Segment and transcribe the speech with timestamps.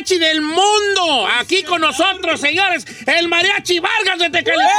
[0.00, 1.26] mariachi del mundo.
[1.38, 4.70] Aquí con nosotros, señores, el mariachi Vargas de Tecalitlán.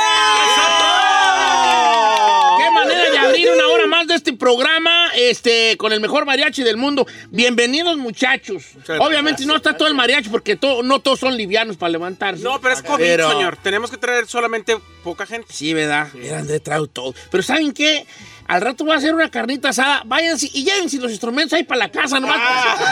[2.57, 6.63] Qué manera de abrir una hora más de este programa, este, con el mejor mariachi
[6.63, 7.05] del mundo.
[7.29, 8.63] Bienvenidos, muchachos.
[8.99, 12.43] Obviamente no está todo el mariachi porque no todos son livianos para levantarse.
[12.43, 13.57] No, pero es COVID, Pero- señor.
[13.61, 15.53] Tenemos que traer solamente poca gente.
[15.53, 16.07] Sí, ¿verdad?
[16.15, 17.13] Eran de trago todo.
[17.29, 18.05] Pero ¿saben qué?
[18.47, 20.03] Al rato voy a hacer una carnita asada.
[20.05, 22.37] Váyanse y llévense los instrumentos ahí para la casa nomás.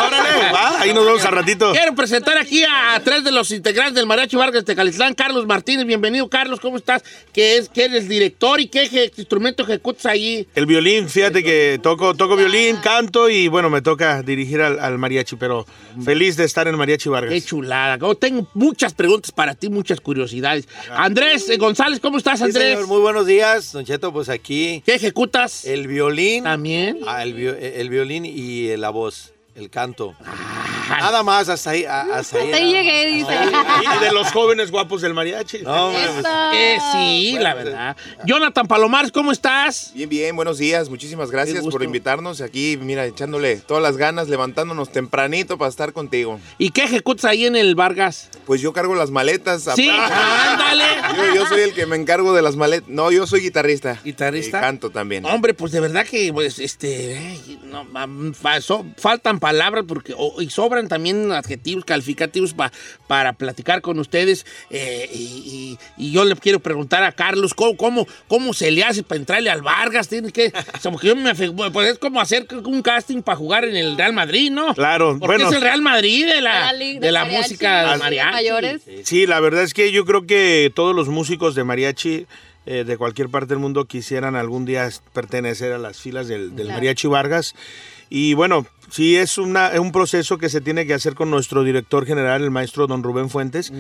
[0.02, 1.72] órale, va, ahí nos vemos al ratito.
[1.74, 5.14] Quiero presentar aquí a, a tres de los integrantes del Mariachi Vargas de Tecalitlán.
[5.16, 6.30] Carlos Martínez, bienvenido.
[6.30, 7.04] Carlos, ¿cómo estás?
[7.34, 10.48] Que es que eres director y qué eje- instrumento ejecutas ahí.
[10.56, 14.98] El violín, fíjate que toco, toco violín, canto y bueno, me toca dirigir al, al
[14.98, 15.66] mariachi, pero
[16.04, 17.34] feliz de estar en Mariachi Vargas.
[17.34, 17.98] Qué chulada.
[17.98, 20.68] Yo tengo muchas preguntas para ti, muchas curiosidades.
[20.92, 22.74] Andrés eh, González, ¿cómo estás, Sí, Andrés?
[22.76, 25.49] señor, muy buenos días, Don Cheto, pues aquí ¿Qué ejecutas?
[25.66, 27.00] El violín, También.
[27.08, 30.16] ah, el, vi- el violín y la voz, el canto.
[30.90, 31.86] Nada más, hasta ahí.
[31.86, 33.30] a- Hasta ahí, Hasta ahí llegué, más.
[33.30, 33.96] dice.
[33.96, 35.60] Y de los jóvenes guapos del mariachi.
[35.60, 36.26] No, hombre, pues.
[36.56, 37.96] Eh, sí, la verdad.
[38.26, 39.92] Jonathan Palomares, ¿cómo estás?
[39.94, 40.90] Bien, bien, buenos días.
[40.90, 41.72] Muchísimas Qué gracias gusto.
[41.72, 46.40] por invitarnos aquí, mira, echándole todas las ganas, levantándonos tempranito para estar contigo.
[46.58, 48.30] ¿Y qué ejecutas ahí en el Vargas?
[48.48, 49.68] Pues yo cargo las maletas.
[49.76, 50.84] Sí, ándale.
[51.18, 52.90] Yo, yo soy el que me encargo de las maletas.
[52.90, 54.00] No, yo soy guitarrista.
[54.04, 54.58] ¿Guitarrista?
[54.58, 55.26] Y canto también.
[55.26, 60.14] Hombre, pues de verdad que, pues, este, ay, no, am, fa- so- faltan palabras porque,
[60.16, 62.72] o- y sobran también adjetivos calificativos pa-
[63.08, 64.46] para platicar con ustedes.
[64.70, 68.84] eh, y, y- y yo le quiero preguntar a Carlos, ¿cómo, cómo, cómo se le
[68.84, 70.08] hace para entrarle al Vargas?
[70.08, 71.34] Tiene que, o sea, porque yo me
[71.72, 74.74] pues es como hacer un casting para jugar en el Real Madrid, ¿no?
[74.76, 75.50] Claro, Porque bueno.
[75.50, 78.32] es el Real Madrid de la, de de la mariachi, música de mariachi.
[78.34, 78.82] mayores.
[79.04, 82.28] Sí, la verdad es que yo creo que todos los músicos de mariachi
[82.66, 86.68] eh, de cualquier parte del mundo quisieran algún día pertenecer a las filas del, del
[86.68, 86.78] Claro.
[86.80, 87.56] mariachi Vargas.
[88.12, 91.64] Y bueno, sí es una, es un proceso que se tiene que hacer con nuestro
[91.64, 93.72] director general, el maestro don Rubén Fuentes,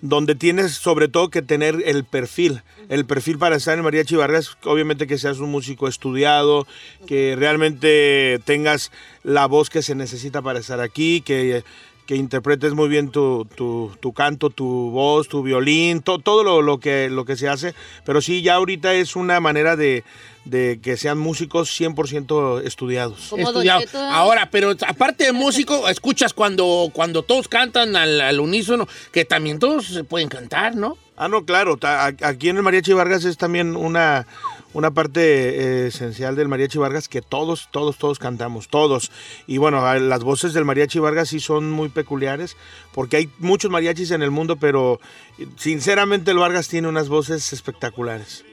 [0.00, 4.56] donde tienes sobre todo que tener el perfil, el perfil para estar en mariachi Vargas,
[4.64, 6.66] obviamente que seas un músico estudiado,
[7.06, 8.90] que realmente tengas
[9.22, 11.64] la voz que se necesita para estar aquí, que
[12.06, 16.60] que interpretes muy bien tu, tu- tu canto, tu voz, tu violín, to- todo lo,
[16.62, 17.74] lo que, lo que se hace.
[18.04, 20.02] Pero sí, ya ahorita es una manera de,
[20.44, 23.28] de que sean músicos 100% estudiados.
[23.30, 23.80] Como Don estudiado.
[23.82, 23.98] Cheto.
[23.98, 29.58] Ahora, pero aparte de músico, escuchas cuando, cuando todos cantan al, al unísono, que también
[29.58, 30.96] todos se pueden cantar, ¿no?
[31.16, 31.78] Ah, no, claro.
[32.22, 34.26] Aquí en el Mariachi Vargas es también una,
[34.74, 39.10] una parte eh, esencial del Mariachi Vargas que todos, todos, todos cantamos, todos.
[39.46, 42.56] Y bueno, las voces del Mariachi Vargas sí son muy peculiares
[42.92, 45.00] porque hay muchos mariachis en el mundo, pero
[45.38, 48.44] eh, sinceramente el Vargas tiene unas voces espectaculares.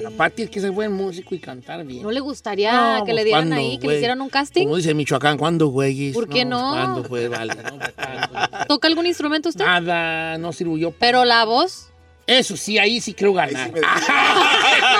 [0.00, 2.02] La Pati es que es buen músico y cantar bien.
[2.04, 3.88] ¿No le gustaría No, que pues, le dieran ¿cuándo, ahí, que güey?
[3.90, 4.64] le hicieran un casting?
[4.64, 6.12] Como dice Michoacán, ¿cuándo, güey?
[6.12, 6.70] ¿Por qué no?
[6.70, 7.54] ¿Cuándo, pues, vale?
[7.56, 8.66] No, pues, ¿cuándo?
[8.68, 9.64] ¿Toca algún instrumento usted?
[9.64, 10.92] Nada, no sirvo yo.
[10.92, 11.88] Pero la voz.
[12.26, 13.70] Eso sí, ahí sí creo ganar.
[13.72, 13.80] me-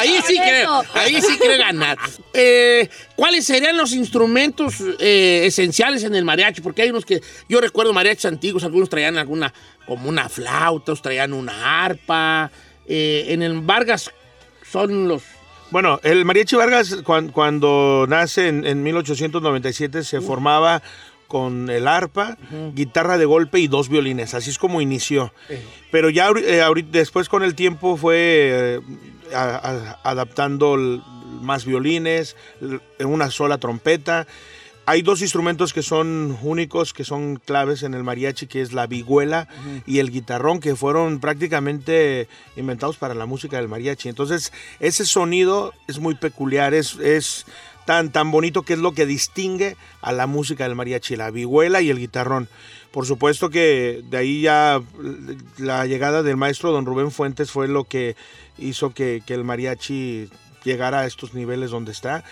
[0.00, 1.98] Ahí sí creo, ahí sí creo ganar.
[2.32, 6.60] Eh, ¿Cuáles serían los instrumentos eh, esenciales en el mariachi?
[6.60, 9.52] Porque hay unos que, yo recuerdo mariachis antiguos, algunos traían alguna,
[9.86, 12.50] como una flauta, otros traían una arpa.
[12.86, 14.10] Eh, en el Vargas
[14.70, 15.22] son los...
[15.70, 20.82] Bueno, el Mariachi Vargas cuan- cuando, nace en, en 1897 se formaba
[21.28, 22.36] con el arpa,
[22.74, 24.34] guitarra de golpe y dos violines.
[24.34, 25.32] Así es como inició.
[25.92, 28.80] Pero ya eh, ahorita- después con el tiempo fue eh,
[29.34, 30.76] a- a- adaptando
[31.42, 32.36] más violines,
[33.00, 34.26] una sola trompeta.
[34.86, 38.86] Hay dos instrumentos que son únicos, que son claves en el mariachi, que es la
[38.88, 39.46] vihuela
[39.86, 44.08] y el guitarrón, que fueron prácticamente inventados para la música del mariachi.
[44.08, 47.46] Entonces, ese sonido es muy peculiar, es, es
[47.86, 51.80] tan, tan bonito que es lo que distingue a la música del mariachi, la vihuela
[51.82, 52.48] y el guitarrón.
[52.90, 54.82] Por supuesto que de ahí ya
[55.58, 58.16] la llegada del maestro don Rubén Fuentes fue lo que
[58.58, 60.28] hizo que, que el mariachi
[60.64, 62.24] llegara a estos niveles donde está.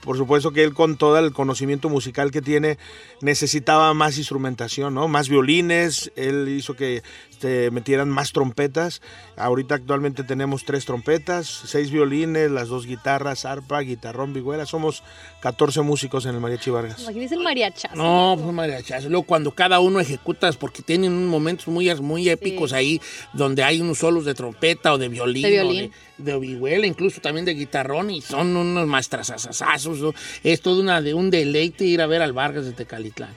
[0.00, 2.78] Por supuesto que él con todo el conocimiento musical que tiene
[3.20, 5.08] necesitaba más instrumentación, ¿no?
[5.08, 7.02] Más violines, él hizo que
[7.36, 9.02] este, metieran más trompetas.
[9.36, 14.64] Ahorita actualmente tenemos tres trompetas, seis violines, las dos guitarras, arpa, guitarrón, vihuela.
[14.64, 15.02] Somos
[15.40, 17.02] 14 músicos en el Mariachi Vargas.
[17.02, 17.94] Imagínese el mariachazo.
[17.94, 19.10] No, pues mariachazo.
[19.10, 23.02] Luego cuando cada uno ejecuta, porque tienen unos momentos muy, muy épicos ahí,
[23.34, 25.42] donde hay unos solos de trompeta o de violín.
[25.42, 25.92] De violín.
[26.18, 29.98] O de, de vihuela, incluso también de guitarrón, y son unos maestrazazazazos.
[29.98, 30.14] ¿no?
[30.42, 33.34] Es todo una, de un deleite ir a ver al Vargas de Tecalitlán.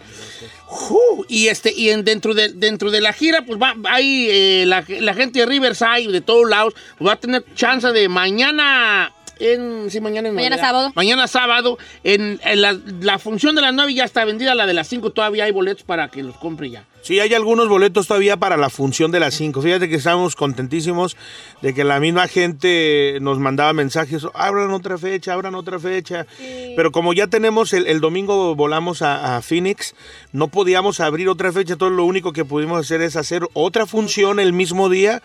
[1.28, 4.84] Y este y en, dentro, de, dentro de la gira, pues va, hay eh, la,
[4.88, 6.74] la gente de Riverside, de todos lados,
[7.06, 10.68] va a tener chance de mañana en, sí, mañana es Mañana Navidad.
[10.70, 10.92] sábado.
[10.96, 14.74] Mañana sábado, en, en la, la función de las 9 ya está vendida, la de
[14.74, 16.86] las 5 todavía hay boletos para que los compre ya.
[17.02, 19.62] Sí, hay algunos boletos todavía para la función de las 5.
[19.62, 21.16] Fíjate que estamos contentísimos
[21.62, 26.28] de que la misma gente nos mandaba mensajes, abran otra fecha, abran otra fecha.
[26.76, 29.96] Pero como ya tenemos, el, el domingo volamos a, a Phoenix,
[30.34, 34.40] no podíamos abrir otra fecha, entonces lo único que pudimos hacer es hacer otra función
[34.42, 35.22] el mismo día.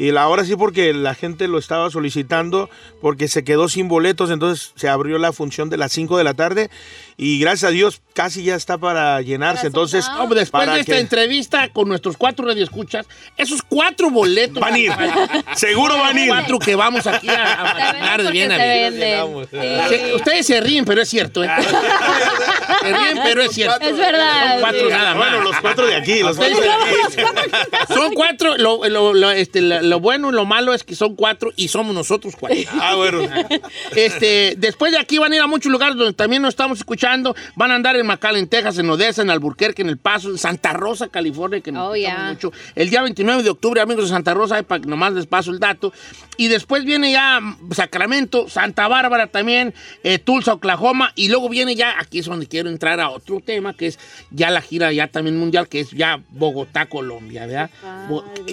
[0.00, 2.70] Y la, ahora sí porque la gente lo estaba solicitando,
[3.02, 6.32] porque se quedó sin boletos, entonces se abrió la función de las 5 de la
[6.32, 6.70] tarde
[7.22, 9.66] y gracias a Dios casi ya está para llenarse.
[9.66, 13.06] Entonces, No, pues después para de esta que- entrevista con nuestros cuatro radioescuchas,
[13.36, 14.90] esos cuatro boletos Van a ir.
[15.54, 16.28] Seguro van a ir.
[16.28, 18.98] Cuatro que vamos aquí a, porque bien a se bien.
[18.98, 19.48] venden.
[19.50, 20.14] Se- Sí.
[20.14, 21.48] ustedes se ríen, pero es cierto, ¿eh?
[22.80, 23.84] se ríen, pero es cierto.
[23.84, 24.52] Es verdad.
[24.52, 24.88] Son cuatro sí.
[24.90, 25.28] nada más.
[25.30, 27.22] Bueno, los cuatro de aquí, los cuatro de aquí.
[27.92, 31.16] Son cuatro, lo, lo- lo- este, lo- lo bueno y lo malo es que son
[31.16, 32.58] cuatro y somos nosotros cuatro.
[32.80, 33.20] Ah, bueno.
[33.94, 37.09] Este, después de aquí van a ir a muchos lugares donde también nos estamos escuchando.
[37.56, 40.72] Van a andar en McAllen, Texas, en Odessa, en Albuquerque, en El Paso, en Santa
[40.72, 41.94] Rosa, California, que nos Oh,
[42.28, 42.52] mucho.
[42.74, 45.58] El día 29 de octubre, amigos de Santa Rosa, para que nomás les paso el
[45.58, 45.92] dato.
[46.36, 47.40] Y después viene ya
[47.72, 49.74] Sacramento, Santa Bárbara también,
[50.04, 51.12] eh, Tulsa, Oklahoma.
[51.14, 53.98] Y luego viene ya, aquí es donde quiero entrar a otro tema, que es
[54.30, 57.70] ya la gira ya también mundial, que es ya Bogotá, Colombia, ¿verdad?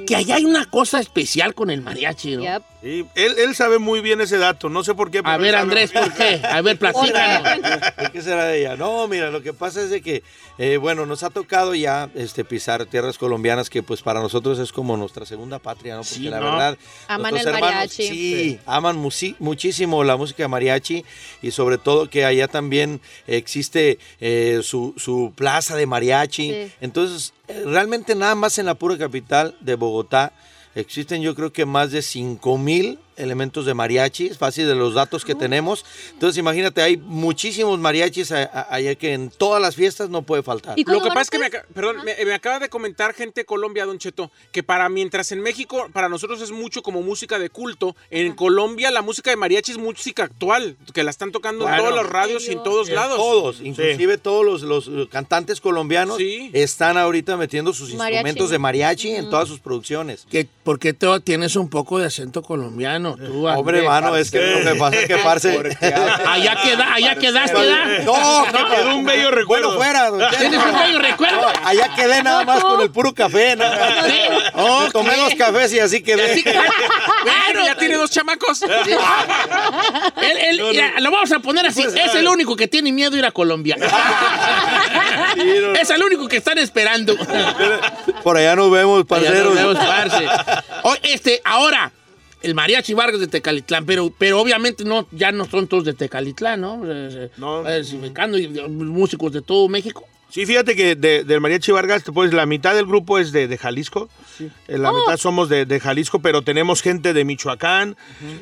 [0.06, 2.44] Que allá hay una cosa especial con el mariachi, ¿no?
[2.44, 2.64] Yep.
[2.84, 5.24] Él, él sabe muy bien ese dato, no sé por qué.
[5.24, 6.40] pero A ver, Andrés, ¿por qué?
[6.44, 7.80] A ver, platícanos.
[7.98, 8.76] ¿Por qué será de ella?
[8.76, 10.22] No, mira, lo que pasa es de que,
[10.60, 14.72] eh, bueno, nos ha tocado ya este, pisar tierras colombianas que pues para nosotros es
[14.72, 16.02] como nuestra segunda patria, ¿no?
[16.02, 16.52] Porque Sí, la ¿no?
[16.52, 16.78] verdad...
[17.08, 18.08] Aman el mariachi.
[18.08, 18.96] Sí, aman
[19.40, 21.04] muchísimo la música de mariachi
[21.42, 26.52] y sobre todo que allá también existe eh, su, su plaza de mariachi.
[26.52, 26.72] Sí.
[26.82, 30.32] Entonces, eh, realmente nada más en la pura capital de Bogotá
[30.80, 34.94] existen yo creo que más de 5 mil elementos de mariachi, es fácil de los
[34.94, 35.86] datos que tenemos.
[36.14, 40.78] Entonces imagínate, hay muchísimos mariachis allá que en todas las fiestas no puede faltar.
[40.80, 43.46] ¿Y Lo que pasa es que me, perdón, me, me acaba de comentar gente de
[43.46, 47.50] Colombia, Don Cheto, que para mientras en México para nosotros es mucho como música de
[47.50, 51.78] culto, en Colombia la música de mariachi es música actual, que la están tocando en
[51.78, 53.18] todas las radios y en todos lados.
[53.18, 56.50] Todos, inclusive todos los, los, eh, cantantes colombianos Sí.
[56.54, 58.16] están ahorita metiendo sus Mariachi.
[58.18, 60.26] instrumentos de mariachi en todas sus producciones.
[60.30, 63.07] Que, porque tú tienes un poco de acento colombiano.
[63.16, 65.58] Tú, Hombre, mano, es que lo que pasa es que parce...
[66.28, 68.04] Allá, queda, allá quedaste, ¿verdad?
[68.04, 69.76] No, No, quedó un bello recuerdo.
[69.78, 70.10] Bueno, fuera.
[70.10, 70.22] don.
[70.38, 71.42] ¿Tienes un bello recuerdo?
[71.42, 74.06] No, allá quedé nada más con el puro café, nada más.
[74.06, 74.20] Sí.
[74.84, 76.32] Me Tomé dos cafés y así quedé.
[76.32, 76.54] Así que-
[77.48, 78.62] Bueno, ya tiene dos chamacos.
[78.62, 78.70] él-
[80.50, 81.84] él- mira, lo vamos a poner así.
[81.84, 83.76] es el único que tiene miedo a ir a Colombia.
[85.80, 87.16] es el único que están esperando.
[88.24, 89.56] Por allá nos vemos, Ya nos parceros.
[89.56, 90.28] vemos, parce.
[91.04, 91.92] Este, ahora,
[92.42, 96.62] el mariachi Vargas de Tecalitlán, pero, pero obviamente no, ya no son todos de Tecalitlán,
[96.62, 96.82] ¿no?
[96.86, 97.60] Eh, No.
[97.60, 100.06] Diversificando y eh, músicos de todo México.
[100.30, 103.58] Sí, fíjate que de- del Mariachi Vargas, pues la mitad del grupo es de, de
[103.58, 104.10] Jalisco,
[104.68, 107.96] Eh, la mitad somos de, de Jalisco, pero tenemos gente de Michoacán,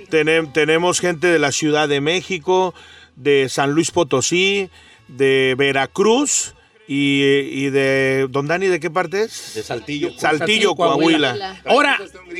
[0.09, 2.74] tenem- tenemos gente de la Ciudad de México,
[3.15, 4.69] de San Luis Potosí,
[5.07, 6.56] de Veracruz
[6.88, 7.22] y,
[7.66, 8.28] y de...
[8.30, 9.54] ¿Don Dani de qué parte es?
[9.56, 10.12] De Saltillo.
[10.18, 11.62] Saltillo, Coahuila.
[11.66, 12.00] Ahora,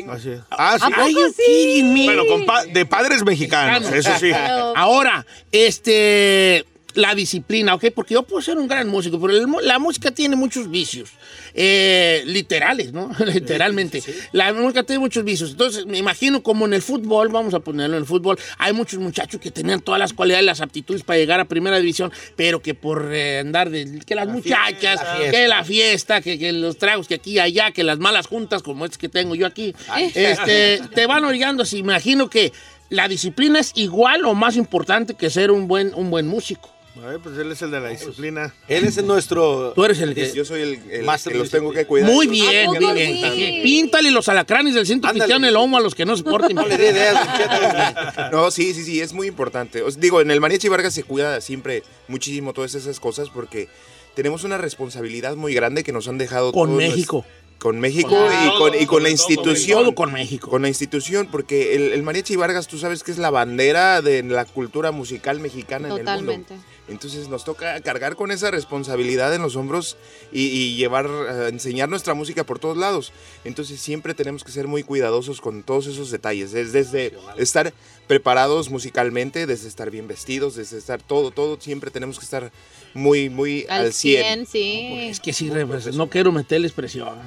[0.10, 0.40] Así es.
[0.52, 1.14] Ah, sí.
[1.14, 2.06] you kidding me?
[2.06, 4.32] Bueno, con pa- de padres mexicanos, eso sí.
[4.76, 6.66] Ahora, este,
[6.96, 7.86] la disciplina, ¿ok?
[7.94, 11.12] Porque yo puedo ser un gran músico, pero el la música tiene muchos vicios,
[11.54, 13.12] eh, literales, ¿no?
[13.26, 14.02] Literalmente.
[14.32, 15.52] La música tiene muchos vicios.
[15.52, 19.00] Entonces, me imagino como en el fútbol, vamos a ponerlo en el fútbol, hay muchos
[19.00, 22.74] muchachos que tenían todas las cualidades, las aptitudes para llegar a primera división, pero que
[22.74, 25.00] por eh, andar de, que las muchachas,
[25.32, 28.64] que la fiesta, que, que los tragos, que aquí y allá, que las malas juntas,
[28.64, 29.76] como es que tengo yo aquí,
[30.14, 31.64] este, te van orillando.
[31.64, 31.78] así.
[31.78, 32.52] imagino que
[32.90, 36.75] la disciplina es igual o más importante que ser un buen, un buen músico.
[37.04, 38.54] A ver, pues él es el de la disciplina.
[38.68, 39.74] Él es nuestro.
[39.74, 40.32] Tú eres el que...
[40.34, 42.10] Yo soy el, el Master que los tengo que cuidar.
[42.10, 43.34] Muy ¿A bien, muy bien.
[43.36, 43.60] sí?
[43.64, 45.24] Píntale los alacranes del cinto Ándale.
[45.26, 46.56] cristiano en el lomo a los que no se porten.
[46.56, 47.38] No le dé ideas, don
[48.16, 48.32] Cheto.
[48.32, 49.82] No, sí, sí, sí, es muy importante.
[49.82, 53.68] Os digo, en el Mariachi Vargas se cuida siempre muchísimo todas esas cosas porque
[54.16, 57.26] tenemos una responsabilidad muy grande que nos han dejado Con todos México.
[57.60, 59.84] Con México Con- y, con, y con la institución.
[59.84, 60.50] Todo con México.
[60.50, 64.24] Con la institución, porque el, el Mariachi Vargas, tú sabes que es la bandera de
[64.24, 66.54] la cultura musical mexicana en el Totalmente.
[66.54, 66.68] mundo.
[66.88, 69.98] Entonces nos toca cargar con esa responsabilidad en los hombros
[70.32, 73.12] y, y llevar, a enseñar nuestra música por todos lados.
[73.44, 76.54] Entonces siempre tenemos que ser muy cuidadosos con todos esos detalles.
[76.54, 77.74] Es desde estar
[78.08, 82.52] preparados musicalmente, desde estar bien vestidos, desde estar todo, todo, siempre tenemos que estar
[82.94, 84.24] muy, muy al, Al 100.
[84.24, 84.88] 100, sí.
[85.10, 87.18] Es que sí, represent- no quiero meterles presión.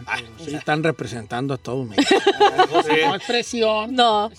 [0.44, 2.14] Sí, están representando a todo México.
[3.08, 3.94] No es presión.
[3.94, 4.30] No.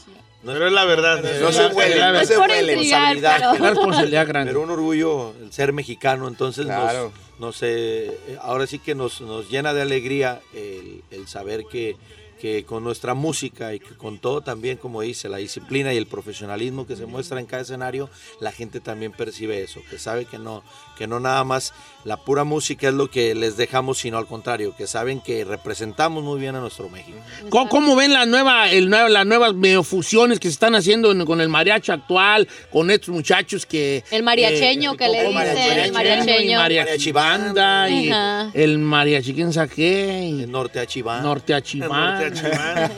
[0.53, 1.23] Pero es la verdad.
[1.41, 2.73] No se huele, no Es se por huele.
[2.73, 3.37] intrigar, responsabilidad.
[3.51, 4.49] pero- Una responsabilidad grande.
[4.51, 7.11] Pero un orgullo el ser mexicano, entonces Claro.
[7.39, 11.95] nos, nos, eh, ahora sí que nos, nos llena de alegría el, el saber que,
[12.39, 16.05] que con nuestra música y que con todo también, como dice, la disciplina y el
[16.07, 20.37] profesionalismo que se muestra en cada escenario, la gente también percibe eso, que sabe que
[20.39, 20.63] no,
[20.97, 21.73] que no nada más
[22.05, 26.23] la pura música es lo que les dejamos, sino al contrario, que saben que representamos
[26.23, 27.17] muy bien a nuestro México.
[27.49, 29.53] ¿Cómo, cómo ven la nueva, el nueva- las nuevas
[29.85, 34.03] fusiones que se están haciendo en- con el mariachi actual, con estos muchachos que...
[34.11, 36.57] El mariacheño que le como dicen, el mariacheño.
[36.57, 38.09] mariachi banda y
[38.53, 40.23] el mariachi, ¿quién sabe qué?
[40.23, 41.21] Y El norte a Chiván.
[41.23, 42.91] norte a Chiván, Chimán.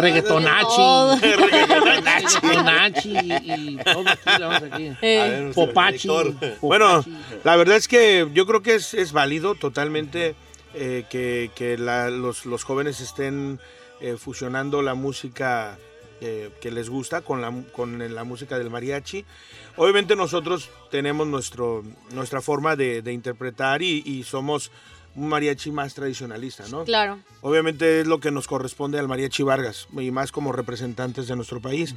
[0.00, 1.16] reggaetonachi, Todo.
[1.86, 4.92] reggaetonachi y, y todo aquí, lo vamos aquí.
[5.02, 6.08] Eh, Popachi.
[6.60, 7.16] Bueno, Popachi.
[7.44, 10.34] la verdad es que yo creo que es, es válido totalmente
[10.74, 13.58] eh, que, que la- los, los jóvenes estén
[14.00, 15.76] eh, fusionando la música
[16.20, 19.24] eh, que les gusta con la, con la música del mariachi.
[19.76, 24.70] Obviamente nosotros tenemos nuestro, nuestra forma de, de interpretar y, y somos
[25.18, 26.84] un mariachi más tradicionalista, ¿no?
[26.84, 27.18] claro.
[27.40, 31.60] Obviamente es lo que nos corresponde al Mariachi Vargas y más como representantes de nuestro
[31.60, 31.94] país.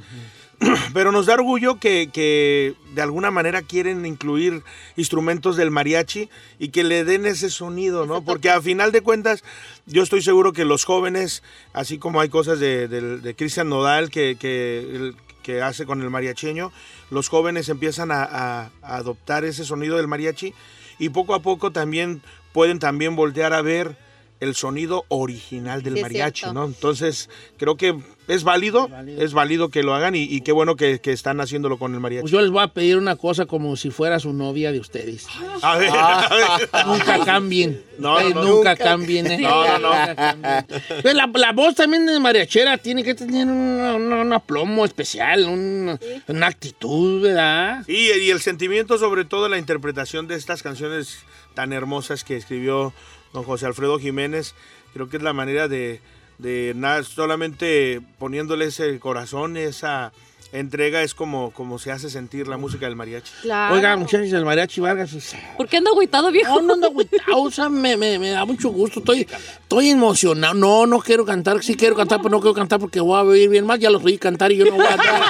[0.94, 4.62] Pero nos da orgullo que, que de alguna manera quieren incluir
[4.96, 8.22] instrumentos del mariachi y que le den ese sonido, ¿no?
[8.22, 9.42] Porque a final de cuentas
[9.86, 14.10] yo estoy seguro que los jóvenes, así como hay cosas de, de- de Cristian Nodal
[14.10, 16.70] que, que, el- que hace con el mariacheño,
[17.10, 20.54] los jóvenes empiezan a, a- a adoptar ese sonido del mariachi
[21.00, 22.22] y poco a poco también
[22.52, 23.96] pueden también voltear a ver
[24.42, 26.46] el sonido original del Sí, mariachi.
[26.52, 26.64] ¿no?
[26.64, 27.96] Entonces, creo que
[28.28, 31.78] es válido, es válido, que lo hagan y, y qué bueno que, que están haciéndolo
[31.78, 32.22] con el mariachi.
[32.22, 35.26] Pues yo les voy a pedir una cosa como si fuera su novia de ustedes.
[35.62, 36.86] A ver, a ver.
[36.86, 37.82] Nunca cambien.
[37.98, 38.42] No, no, Ustedes no.
[38.44, 38.76] nunca Nunca.
[38.84, 39.26] cambien.
[39.28, 39.38] ¿eh?
[39.38, 40.66] No, no, no.
[41.02, 46.46] Pues La, la voz también de mariachera tiene que tener un aplomo especial, un- una
[46.48, 47.84] actitud, ¿verdad?
[47.86, 51.18] Y, y el sentimiento, sobre todo la interpretación de estas canciones
[51.54, 52.92] tan hermosas que escribió
[53.32, 54.54] don José Alfredo Jiménez,
[54.92, 56.00] creo que es la manera de,
[56.38, 60.12] de nada, solamente poniéndole ese corazón, esa
[60.52, 63.32] entrega, es como, como se hace sentir la música del mariachi.
[63.40, 63.74] Claro.
[63.74, 65.16] Oiga, muchachos, el mariachi Vargas.
[65.56, 66.56] ¿Por qué anda agüitado, viejo?
[66.56, 69.26] No, no ando agüitado, o sea, me, me- me da mucho gusto, estoy,
[69.62, 70.52] estoy emocionado.
[70.52, 73.48] No, no quiero cantar, sí quiero cantar, pero no quiero cantar porque voy a oír
[73.48, 73.78] bien mal.
[73.78, 75.22] Ya los oí cantar y yo no voy a andar,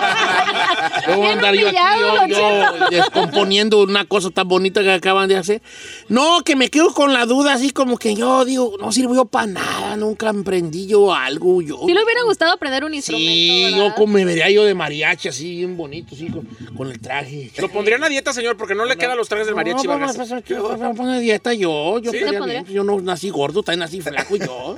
[1.06, 5.62] a andar yo aquí, yo, yo descomponiendo una cosa tan bonita que acaban de hacer.
[6.09, 9.25] No, que me quedo con la duda, así como que yo digo, no sirvo yo
[9.25, 11.80] para nada, nunca emprendí yo algo, yo.
[11.87, 13.78] Si le hubiera gustado aprender un instrumento, Sí, ¿verdad?
[13.78, 17.50] yo como me vería yo de mariachi, así, bien bonito, así, con, con el traje.
[17.59, 20.16] Lo pondrían a dieta, señor, porque no le quedan los trajes del mariachi No, pues,
[20.16, 21.99] pues, ¿qué vas a poner dieta yo?
[21.99, 22.18] Yo, ¿Sí?
[22.18, 22.62] estaría ¿Te pondría?
[22.62, 24.75] bien, yo no nací gordo, también nací flaco yo.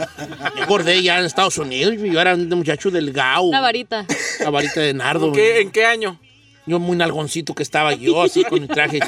[0.56, 3.50] Yo engordé ya en Estados Unidos, yo era un muchacho delgado.
[3.50, 4.06] La varita.
[4.40, 5.26] La varita de nardo.
[5.28, 6.18] ¿En qué, ¿En qué año?
[6.66, 9.00] Yo muy nalgoncito que estaba yo, así con mi traje.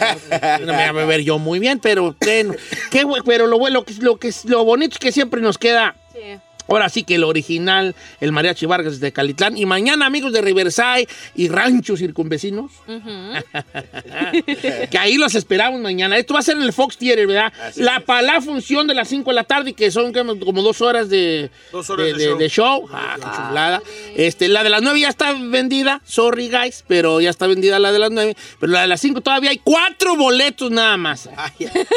[0.61, 2.55] no me iba a ver yo muy bien, pero bueno.
[2.91, 6.39] Qué pero lo, lo, lo, lo bonito es que siempre nos queda Sí.
[6.69, 9.57] Ahora sí que el original, el Mariachi Vargas de Calitlán.
[9.57, 12.71] Y mañana, amigos de Riverside y ranchos circunvecinos,
[14.91, 16.17] que ahí los esperamos mañana.
[16.17, 17.53] Esto va a ser en el Fox Theater, ¿verdad?
[17.77, 20.81] la, para la función de las 5 de la tarde, que son como como dos
[20.81, 22.39] horas de, Dos horas de de, show.
[22.39, 22.89] de show.
[22.93, 23.83] Ah, qué chulada.
[24.17, 27.93] Este, la de las 9 ya está vendida, sorry guys, pero ya está vendida la
[27.93, 28.37] de las 9.
[28.61, 31.29] Pero la de las 5 todavía hay cuatro boletos nada más.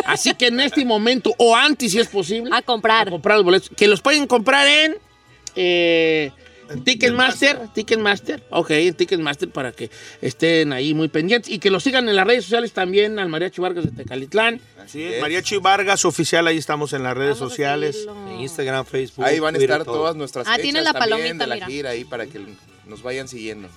[0.06, 3.08] Así que en este momento, o antes si es posible, A comprar.
[3.08, 3.70] a comprar los boletos.
[3.76, 4.96] Que los pueden comprar en
[5.56, 6.32] eh,
[6.84, 7.60] Ticketmaster.
[7.74, 8.44] Ticketmaster.
[8.52, 9.90] Ok, en Ticketmaster para que
[10.22, 11.52] estén ahí muy pendientes.
[11.52, 14.62] Y que los sigan en las redes sociales también al Mariachi Vargas de Tecalitlán.
[14.80, 15.20] Así es.
[15.22, 17.96] Mariachi Vargas oficial, ahí estamos en las redes Vamos a sociales.
[17.96, 18.28] seguirlo.
[18.32, 19.26] En Instagram, Facebook.
[19.26, 19.96] Ahí van a Twitter, estar todo.
[19.98, 21.68] todas nuestras Ah, fechas tiene la también palomita, de la mira.
[21.68, 22.40] gira ahí para que
[22.86, 23.68] nos vayan siguiendo.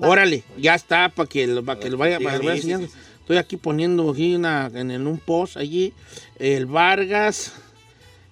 [0.00, 2.62] Órale, ya está para que, lo- para que lo vaya, para que lo vaya sí,
[2.68, 2.88] sí, siguiendo.
[3.20, 5.92] Estoy aquí poniendo aquí una- en, el- un post allí.
[6.38, 7.52] El Vargas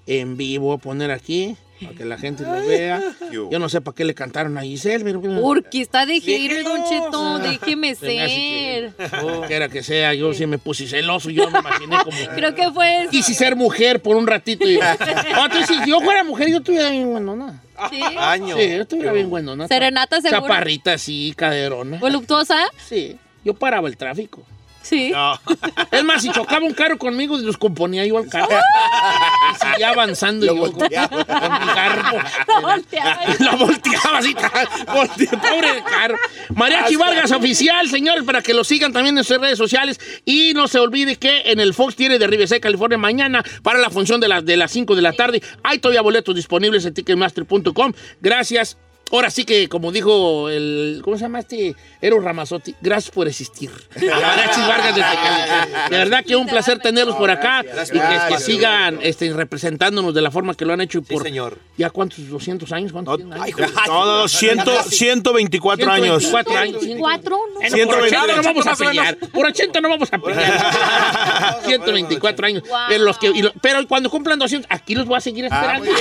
[0.06, 1.56] en vivo, voy a poner aquí.
[1.80, 3.00] Para que la gente lo vea.
[3.30, 3.48] Yo.
[3.58, 5.20] No sé para qué le cantaron a Giselle, pero...
[5.40, 6.84] Porque está de gira, Don Ah.
[6.88, 7.38] Cheto.
[7.38, 9.10] Déjeme Se me hace ser.
[9.10, 12.16] que- Quiera que sea, yo sí me puse celoso, yo me imaginé como...
[12.34, 13.10] Creo que fue eso.
[13.10, 14.68] Quise ser mujer por un ratito.
[14.68, 14.96] Y, Ah,
[15.44, 17.62] entonces, si yo fuera mujer, yo estuviera bien buenona.
[17.90, 18.00] Sí.
[18.18, 18.56] Año.
[18.56, 19.68] Sí, yo estuviera bien buenona.
[19.68, 20.42] Serenata seguro.
[20.42, 21.98] Chaparrita, así, caderona.
[21.98, 22.56] Voluptuosa.
[22.88, 24.42] Sí, yo paraba el tráfico.
[24.88, 25.10] Sí.
[25.10, 25.38] No.
[25.90, 28.48] Es más, si chocaba un carro conmigo, los componía yo al carro.
[28.50, 31.08] y seguía avanzando Lo yo volteaba.
[31.08, 31.26] con mi
[31.74, 32.18] carro.
[32.48, 33.20] No volteaba.
[33.38, 36.16] Lo volteaba así, pobre carro.
[36.54, 40.00] Mariachi Vargas Oficial, señores, para que lo sigan también en sus redes sociales.
[40.24, 43.90] Y no se olvide que en el Fox tiene de Riverside, California, mañana para la
[43.90, 45.42] función de, las de las 5 de la tarde.
[45.62, 47.92] Hay todavía boletos disponibles en ticketmaster.com.
[48.20, 48.76] Gracias
[49.10, 51.74] ahora sí que, como dijo el, ¿cómo se llama este?
[52.00, 53.70] Eros Ramazotti, gracias por existir.
[53.94, 55.72] Mariachis Vargas de Tecali.
[55.90, 57.88] De verdad que un placer tenerlos por acá Gracias.
[57.88, 58.44] y que, que Gracias.
[58.44, 60.98] sigan este, representándonos de la forma que lo han hecho.
[60.98, 61.58] y Sí, por, señor.
[61.76, 62.18] ¿Ya cuántos?
[62.20, 62.92] ¿200 años?
[62.92, 63.56] ¿Cuántos tienen años?
[63.86, 66.22] No, no, no, ciento- 124 años.
[66.24, 66.82] 124 años.
[66.82, 66.94] sí.
[66.94, 67.00] ¿no?
[67.00, 68.46] Bueno, por 80 no 120.
[68.48, 69.16] vamos a pelear.
[69.16, 71.58] Por 80 no vamos a pelear.
[71.64, 72.62] 124 años.
[72.88, 75.86] Pero, los que, y lo- pero cuando cumplan 200, aquí los voy a seguir esperando.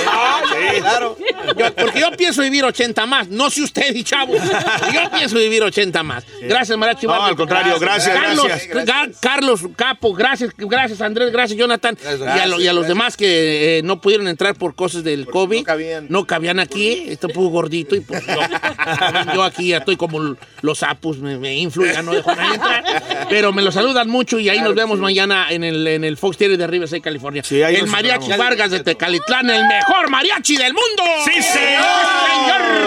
[0.47, 1.17] Sí, claro.
[1.57, 3.27] Yo- porque yo pienso vivir 80 más.
[3.27, 4.33] No sé usted, y chavo.
[4.35, 6.23] Yo pienso vivir 80 más.
[6.41, 7.05] Gracias, Marachi.
[7.05, 7.29] No, Vargas.
[7.29, 8.87] al contrario, gracias, Carlos, gracias.
[8.87, 12.87] Ga- Carlos Capo, gracias, gracias Andrés, gracias Jonathan Gracias, y, a lo- y a los
[12.87, 15.59] demás que eh, no pudieron entrar por cosas del COVID.
[15.59, 16.05] no cabían.
[16.09, 18.33] No cabían aquí, estoy un poco gordito y pues yo,
[19.33, 22.55] yo aquí ya estoy como los sapos, me, me inflo, ya no dejo a nadie
[22.55, 22.83] entrar.
[23.29, 26.37] Pero me lo saludan mucho y ahí nos vemos mañana en el, en el Fox
[26.37, 27.43] Theater de Riverside, California.
[27.43, 28.31] Sí, el Mariachi.
[28.37, 31.03] Vargas de Tecalitlán, el mejor mariachi del mundo.
[31.25, 31.83] ¡Sí, señor!
[32.27, 32.86] señor!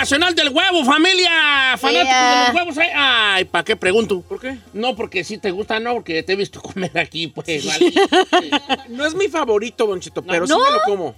[0.00, 1.76] Internacional del Huevo, familia.
[1.76, 2.40] Fanáticos Yeah.
[2.40, 2.78] de los huevos.
[2.78, 4.22] Ay, Ay, ¿para qué pregunto?
[4.22, 4.56] ¿Por qué?
[4.72, 7.66] No, porque si te gusta, no, porque te he visto comer aquí, pues.
[7.66, 7.92] vale.
[8.88, 10.58] No es mi favorito, Don Cheto, pero sí ¿No?
[10.60, 11.14] me lo como.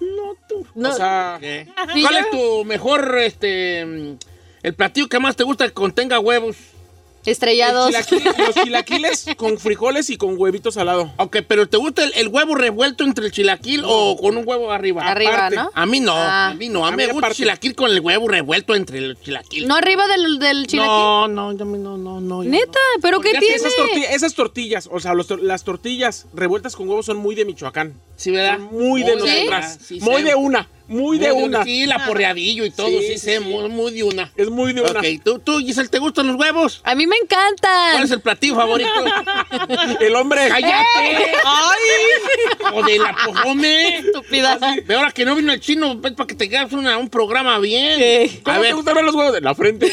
[0.00, 0.66] no, tú.
[0.74, 0.90] No.
[0.90, 1.68] O sea, ¿Qué?
[1.92, 6.56] Sí, ¿Cuál es tu mejor, este, el platillo que más te gusta que contenga huevos?
[7.26, 7.92] Estrellados.
[7.92, 11.12] los chilaquiles con frijoles y con huevito salado.
[11.18, 14.70] Ok, pero ¿te gusta el, el huevo revuelto entre el chilaquil o con un huevo
[14.72, 15.06] arriba?
[15.06, 15.56] Arriba, aparte.
[15.56, 15.70] ¿no?
[15.74, 16.48] A mí no, Ah.
[16.48, 16.84] a mí no.
[16.84, 17.36] A, A mí me gusta el aparte.
[17.36, 19.66] chilaquil con el huevo revuelto entre el chilaquil.
[19.66, 20.92] No arriba del, del chilaquil.
[20.92, 22.42] no, no, yo me- no, no, no.
[22.44, 23.54] yo Neta, ¿pero qué tiene?
[23.56, 27.34] Esas, torti- esas tortillas, o sea, los tor- las tortillas revueltas con huevos son muy
[27.34, 27.94] de Michoacán.
[28.16, 28.56] Sí, ¿verdad?
[28.58, 29.78] Son muy de Muy nosotras.
[29.84, 31.64] sí muy de una, muy de una.
[31.64, 33.44] Sí, la porreadillo y todo, sí, Sí, sí, sé, sí.
[33.44, 34.30] Muy, muy de una.
[34.36, 35.00] Es muy de una.
[35.00, 36.80] Ok, ¿tú, tú, Giselle, ¿te gustan los huevos?
[36.84, 38.02] A mí me ¿Cuál encantan.
[38.02, 38.90] es el platillo favorito?
[40.00, 40.48] El hombre.
[40.48, 40.84] ¡Cállate!
[41.44, 42.72] ¡Ay!
[42.72, 43.98] ¡O de la pojome!
[43.98, 44.58] Estúpida.
[44.86, 47.58] Ve ahora que no vino el chino, ves para que te hagas una- un programa
[47.58, 48.40] bien.
[48.42, 49.32] ¿Cómo A te ver, gustan los huevos?
[49.32, 49.90] De la frente.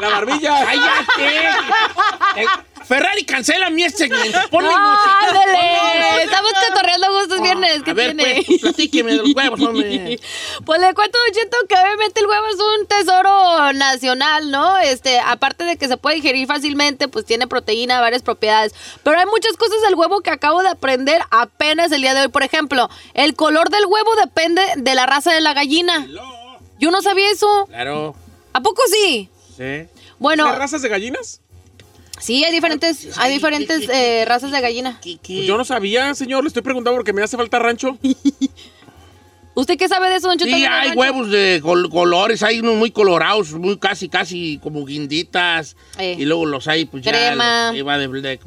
[0.00, 0.64] la barbilla.
[0.64, 2.46] ¡cállate!
[2.90, 4.36] Ferrari, cancela mi este segmento.
[4.50, 5.28] Ponle No, música.
[5.28, 6.22] ándale.
[6.24, 7.82] Estamos cotorreando gustos viernes.
[7.84, 8.42] ¿Qué A ver, tiene?
[8.44, 10.18] pues, platíqueme de los huevos, hombre.
[10.66, 14.76] Pues le cuento, Don Cheto, que obviamente el huevo es un tesoro nacional, ¿no?
[14.78, 18.74] Este, aparte de que se puede digerir fácilmente, pues tiene proteína, varias propiedades.
[19.04, 22.28] Pero hay muchas cosas del huevo que acabo de aprender apenas el día de hoy.
[22.28, 26.08] Por ejemplo, el color del huevo depende de la raza de la gallina.
[26.80, 27.66] Yo no sabía eso.
[27.68, 28.16] Claro.
[28.52, 29.30] ¿A poco sí?
[29.56, 29.86] Sí.
[30.18, 31.40] Bueno, ¿Las razas de gallinas?
[32.20, 35.00] Sí, hay diferentes, hay diferentes eh, razas de gallina.
[35.02, 36.44] Pues yo no sabía, señor.
[36.44, 37.98] Le estoy preguntando porque me hace falta rancho.
[39.54, 40.48] ¿Usted qué sabe de eso, Don Cheto?
[40.50, 44.58] Sí, ¿Viene del hay huevos de col- colores, hay unos muy colorados, muy casi, casi
[44.62, 45.76] como guinditas.
[45.98, 46.16] Eh.
[46.18, 47.10] Y luego los hay, pues ya.
[47.12, 47.72] Crema.
[47.74, 48.38] sí, va, de- de-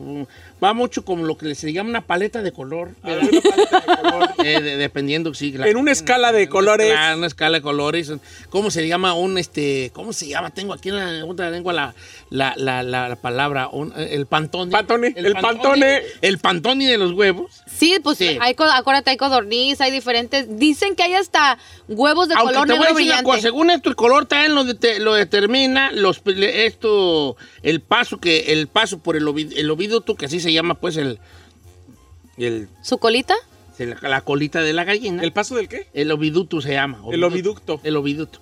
[0.63, 2.91] va mucho como lo que se llama una paleta de color.
[3.03, 4.29] A ver, una paleta de color.
[4.43, 5.51] Eh, de- dependiendo, sí.
[5.51, 6.93] la- En una escala de colores.
[7.15, 8.11] Una escala de colores.
[8.49, 10.49] ¿Cómo se llama un, este, cómo se llama?
[10.51, 11.93] Tengo aquí en la punta de la lengua la,
[12.29, 14.71] la, la, la- la palabra, un- el pantone.
[14.71, 16.01] Pantone, el pantone.
[16.21, 17.61] El pantone de los huevos.
[17.67, 18.37] Sí, pues Sí.
[18.41, 20.57] hay, acuérdate, hay codorniz, hay diferentes.
[20.57, 23.69] Dicen que hay hasta huevos de Aunque color te voy a negro una cosa, según
[23.69, 28.99] esto, el color también lo, dete- lo determina los, esto, el paso que, el paso
[28.99, 29.69] por el, ovi- el
[30.15, 31.19] que así se llama, pues, el,
[32.37, 33.35] el, ¿Su colita?
[33.79, 35.23] la, la colita de la gallina.
[35.23, 35.87] ¿El paso del qué?
[35.93, 36.99] El oviducto se llama.
[37.11, 37.81] El oviducto.
[37.83, 38.39] El oviducto.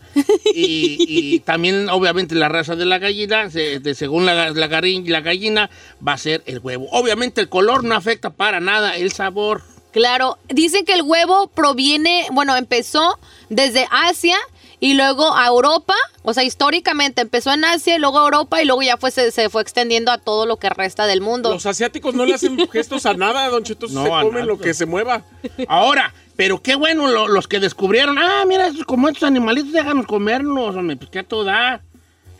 [0.53, 5.07] Y, y también, obviamente, la raza de la gallina, se- de- según la, la, garri-
[5.07, 5.69] la gallina,
[6.05, 6.87] va a ser el huevo.
[6.91, 9.61] Obviamente, el color no afecta para nada el sabor.
[9.91, 14.37] Claro, dicen que el huevo proviene, bueno, empezó desde Asia
[14.79, 18.65] y luego a Europa, o sea, históricamente empezó en Asia y luego a Europa y
[18.65, 21.51] luego ya fue, se, se fue extendiendo a todo lo que resta del mundo.
[21.53, 23.87] Los asiáticos no le hacen gestos a nada, Don Cheto.
[23.89, 24.45] No, se comen nada.
[24.45, 25.23] lo que se mueva.
[25.67, 28.17] Ahora, pero qué bueno lo- los que descubrieron.
[28.17, 31.81] Ah, mira, estos- como estos animalitos, déjanos comernos, hombre, pues que a todo da.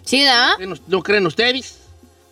[0.03, 0.55] ¿Sí, da?
[0.57, 1.80] ¿No- ¿No creen ustedes?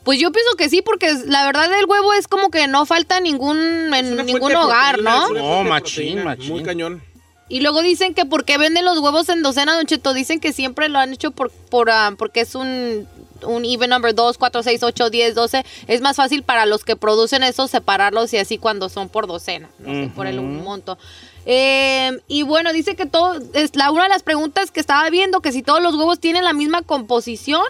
[0.10, 3.20] Pues yo pienso que sí, porque la verdad el huevo es como que no falta
[3.20, 5.30] ningún, en ningún hogar, proteína, ¿no?
[5.30, 6.50] No, machín, proteína, machín.
[6.50, 7.04] Muy cañón.
[7.48, 10.16] Y luego dicen que por qué venden los huevos en docena, Don Cheto.
[10.16, 13.08] Dicen que siempre lo han hecho por, por, ah, porque es un
[13.44, 16.96] un even number 2, 4, 6, 8, 10, 12, es más fácil para los que
[16.96, 20.98] producen eso separarlos y así cuando son por docena, no sé, por el monto.
[21.46, 25.40] Eh, y bueno, dice que todo, es la, una de las preguntas que estaba viendo,
[25.42, 27.64] que si todos los huevos tienen la misma composición,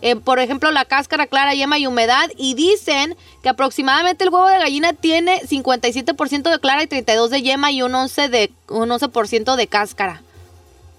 [0.00, 2.30] eh, por ejemplo, la cáscara clara, yema y humedad.
[2.36, 7.42] Y dicen que aproximadamente el huevo de gallina tiene 57% de clara y 32% de
[7.42, 9.08] yema y un 11%, de, un 11
[9.56, 10.22] de cáscara.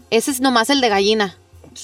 [0.09, 1.37] Ese es nomás el de gallina.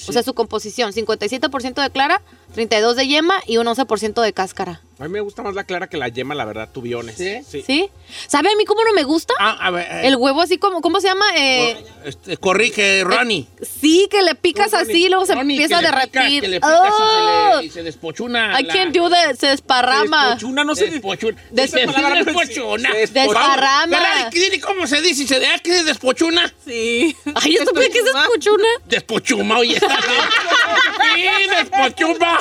[0.08, 2.20] O sea, su composición, 57% de clara,
[2.54, 4.80] 32% de yema y un 11% de cáscara.
[4.98, 7.16] A mí me gusta más la clara que la yema, la verdad, tubiones.
[7.18, 7.62] ¿Sí?
[7.66, 7.90] ¿Sí?
[8.28, 9.34] ¿Sabe a mí cómo no me gusta?
[9.38, 9.86] Ah, a ver.
[9.90, 11.26] eh, El huevo así como, ¿cómo se llama?
[11.36, 13.46] Eh, este, corrige, Ronnie.
[13.60, 16.40] sí, que le picas así y luego se Ronnie, empieza a que derretir.
[16.40, 17.50] que le picas y, ¡Oh!
[17.56, 18.58] se le, y se despochuna.
[18.58, 20.28] I la- can't do that, se desparrama.
[20.30, 20.86] Despochuna, no sé.
[20.90, 21.42] Despochuna.
[21.50, 22.90] Des- Des- palabra no despochuna.
[22.94, 23.98] Desparrama.
[24.30, 25.26] Ferrari, cómo se dice.
[25.26, 26.54] ¿Se deja que es despochuna?
[26.64, 27.14] Sí.
[27.34, 28.68] Ay, ¿esto qué es escuchuna?
[28.86, 29.78] Despochuma, oye.
[31.14, 32.35] sí, despochuma.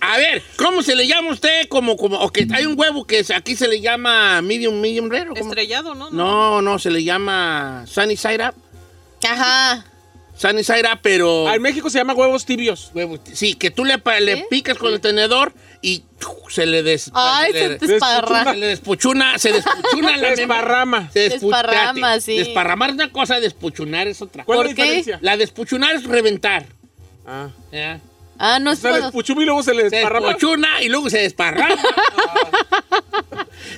[0.00, 1.68] A ver, ¿cómo se le llama a usted?
[1.68, 5.30] Como, como, ok, hay un huevo que aquí se le llama medium, medium rare.
[5.30, 5.34] ¿o?
[5.34, 6.10] Estrellado, ¿no?
[6.10, 8.54] No, no, se le llama sunny side up.
[9.28, 9.84] Ajá.
[10.36, 11.46] Sunny side up, pero...
[11.48, 12.90] Ah, en México se llama huevos tibios.
[12.94, 16.02] Huevo, sí, que tú le, le picas con el tenedor y
[16.48, 17.10] se le des...
[17.14, 18.52] Ay, se le- desparrama.
[18.52, 21.10] se le despuchuna, se despuchuna la Desparrama.
[21.12, 22.38] Se Desparrama, sí.
[22.38, 24.44] Desparramar es una cosa, despuchunar es otra.
[24.44, 25.18] ¿Cuál ¿Por es la diferencia?
[25.22, 26.66] La despuchunar es reventar.
[27.24, 27.50] Ah.
[27.70, 28.00] ¿ya?
[28.44, 30.26] Ah, no O es sea, cuando- despuchuma y luego se le Se desparrama.
[30.28, 31.76] despuchuna y luego se desparrama.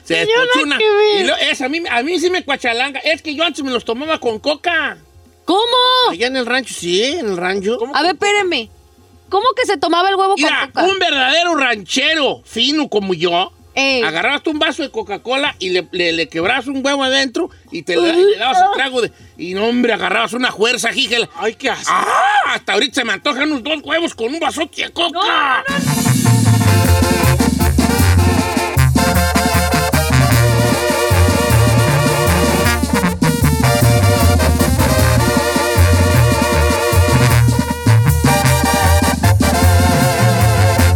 [0.05, 0.79] se Señora, despuchuna.
[0.79, 1.21] ¿qué ve?
[1.21, 3.01] Y lo- es, a, mí, a mí sí me cuachalanga.
[3.01, 4.99] Es que yo antes me los tomaba con coca.
[5.45, 5.61] ¿Cómo?
[6.11, 7.79] Allá en el rancho, sí, en el rancho.
[7.95, 8.71] A ver, espéreme.
[9.29, 10.87] ¿Cómo que se tomaba el huevo Mira, con coca?
[10.87, 13.53] un verdadero ranchero fino como yo.
[13.75, 14.03] Ey.
[14.03, 17.83] Agarrabas tú un vaso de Coca-Cola y le, le, le quebrabas un huevo adentro y
[17.83, 19.11] te le, y le dabas el trago de.
[19.37, 21.29] Y no, hombre, agarrabas una fuerza, jígela.
[21.37, 21.93] Ay, qué asco.
[21.93, 22.55] ¡Ah!
[22.55, 25.65] Hasta ahorita se me antojan unos dos huevos con un vasote de coca.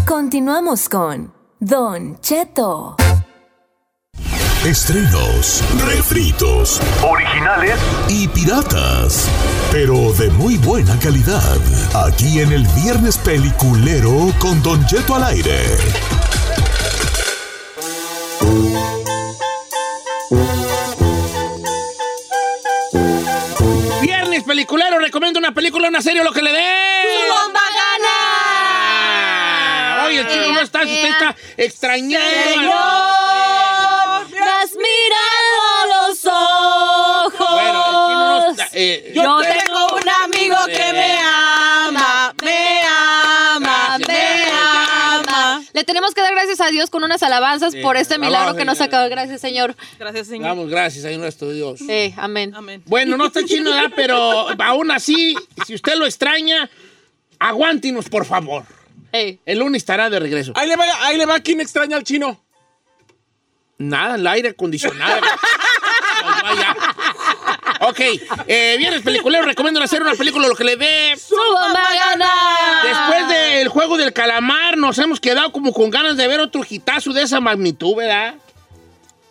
[0.07, 2.95] Continuamos con Don Cheto.
[4.65, 7.77] Estrenos, refritos, originales
[8.09, 9.29] y piratas,
[9.73, 11.57] pero de muy buena calidad.
[12.07, 15.59] Aquí en el Viernes Peliculero con Don Jeto al aire.
[24.01, 26.89] Viernes peliculero, recomiendo una película, una serie, lo que le dé.
[30.09, 32.27] Oye, el chino no está, usted está extrañando.
[32.55, 37.51] Señor, me has mirado los ojos.
[37.51, 38.69] Bueno, el chino no está.
[38.73, 45.63] eh, Yo tengo un amigo que me ama, me ama, Gracias, me ama.
[45.73, 48.81] Le tenemos que dar gracias a Dios con unas alabanzas por este milagro que nos
[48.81, 49.09] acaba.
[49.09, 49.77] Gracias, Señor.
[49.99, 50.49] Gracias, señor.
[50.49, 51.81] Damos gracias a nuestro Dios.
[51.89, 52.53] Eh, amén.
[52.55, 52.83] Amén.
[52.87, 53.93] Bueno, no está chino, ¿verdad?
[53.95, 56.69] Pero aún así, si usted lo extraña,
[57.39, 58.65] aguántenos, por favor.
[59.13, 60.53] El lunes estará de regreso.
[60.55, 62.41] Ahí le va, ahí le va quien extraña al chino.
[63.79, 65.21] Nada, el aire acondicionado.
[65.21, 66.77] Pues vaya.
[67.83, 68.01] Ok,
[68.49, 71.17] eh, viernes peliculero, recomiendo hacer una película, lo que le dé.
[71.17, 72.33] ¡Su bomba gana!
[72.85, 77.13] Después del juego del calamar, nos hemos quedado como con ganas de ver otro hitazo
[77.13, 78.35] de esa magnitud, ¿verdad?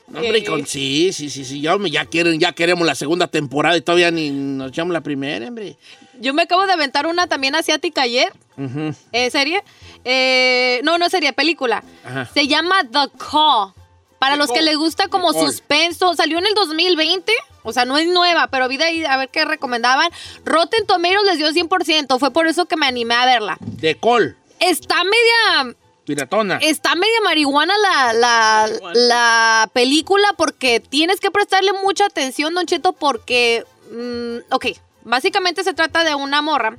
[0.07, 0.45] No, Hombre, Sí.
[0.45, 4.09] con- sí, sí, sí, sí, ya, ya, quieren, ya queremos la segunda temporada y todavía
[4.11, 5.75] ni nos echamos la primera, hombre.
[6.21, 8.31] Yo me acabo de aventar una también asiática ayer.
[8.57, 8.93] Ujú.
[9.11, 9.63] Eh, ¿Serie?
[10.03, 11.83] Eh, no, no serie, película.
[12.05, 12.25] Ajá.
[12.33, 13.73] Se llama The Call.
[14.19, 14.65] Para The los que Call.
[14.65, 15.47] les gusta como The Call.
[15.47, 16.13] suspenso.
[16.15, 17.31] Salió en el 2020.
[17.63, 20.09] O sea, no es nueva, pero vi de ahí a ver qué recomendaban.
[20.45, 22.17] Rotten Tomatoes les dio 100%.
[22.19, 23.57] Fue por eso que me animé a verla.
[23.59, 25.75] De col, Está media...
[26.05, 26.57] piratona.
[26.61, 32.93] Está media marihuana la, la, la película porque tienes que prestarle mucha atención, Don Cheto,
[32.93, 33.65] porque...
[33.91, 34.67] mm, ok,
[35.03, 36.77] básicamente se trata de una morra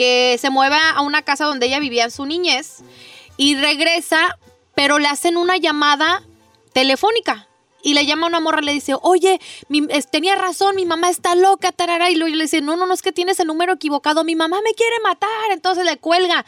[0.00, 2.78] que se mueve a una casa donde ella vivía en su niñez
[3.36, 4.38] y regresa,
[4.74, 6.22] pero le hacen una llamada
[6.72, 7.46] telefónica.
[7.82, 11.10] Y le llama a una morra le dice, oye, mi- es- tenía razón, mi mamá
[11.10, 12.08] está loca, tarara.
[12.10, 14.62] Y luego le dice, no, no, no, es que tienes el número equivocado, mi mamá
[14.64, 15.50] me quiere matar.
[15.50, 16.46] Entonces le cuelga.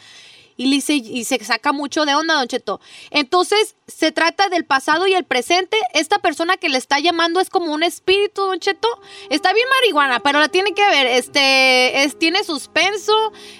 [0.57, 2.79] Y, le dice, y se saca mucho de onda, Don Cheto.
[3.11, 5.77] Entonces, se trata del pasado y el presente.
[5.93, 8.87] Esta persona que le está llamando es como un espíritu, Don Cheto.
[9.29, 11.07] Está bien marihuana, pero la tiene que ver.
[11.07, 13.13] Este, es, tiene suspenso.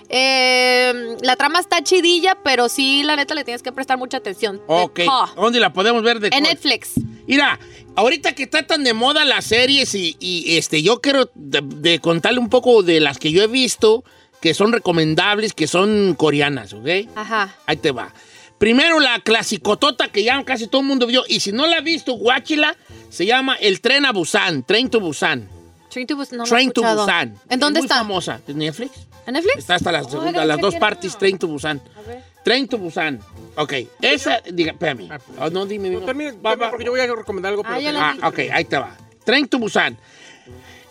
[0.09, 4.61] eh, la trama está chidilla, pero sí, la neta, le tienes que prestar mucha atención.
[4.67, 5.01] Ok.
[5.35, 6.43] ¿dónde la podemos ver de En?
[6.43, 6.91] Netflix.
[7.27, 7.59] Mira,
[7.95, 11.99] ahorita que está tan de moda las series y, y, este, yo quiero de, de
[11.99, 14.03] contarle un poco de las que yo he visto
[14.43, 16.85] que son recomendables, que son coreanas, ¿ok?
[17.15, 17.55] Ajá.
[17.65, 18.11] Ahí te va.
[18.57, 21.23] Primero la clasicotota que ya casi todo el mundo vio.
[21.29, 22.75] Y si no la has visto, guáchila.
[23.09, 24.63] Se llama El Tren a Busan.
[24.63, 25.47] Train to Busan.
[25.89, 26.37] Train to Busan.
[26.39, 26.81] no Train to.
[26.81, 27.37] Busan.
[27.49, 27.95] ¿En dónde Es muy está?
[27.99, 28.41] famosa.
[28.45, 28.91] ¿En Netflix?
[29.25, 29.59] ¿En Netflix?
[29.59, 31.17] Está hasta las, Oh, segunda- las dos partes.
[31.17, 31.81] Train to Busan.
[31.97, 32.21] A ver.
[32.43, 33.21] Train to Busan.
[33.55, 35.07] Ok, esa, diga, espérame.
[35.39, 36.01] Oh, no, dime, dime.
[36.01, 36.69] No, termine, Va, va.
[36.69, 37.63] porque yo voy a recomendar algo.
[37.63, 38.97] pero Ah, ya que- la Ah, ok, ahí te va.
[39.23, 39.97] Train to Busan.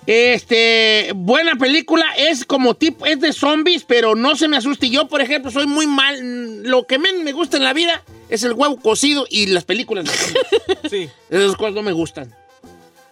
[0.07, 4.91] Este, buena película, es como tipo, es de zombies, pero no se me asuste.
[4.91, 6.62] Yo, por ejemplo, soy muy mal.
[6.65, 10.05] Lo que menos me gusta en la vida es el huevo cocido y las películas
[10.05, 10.47] de zombies.
[10.91, 11.11] Sí.
[11.31, 12.35] Esas cosas no me gustan.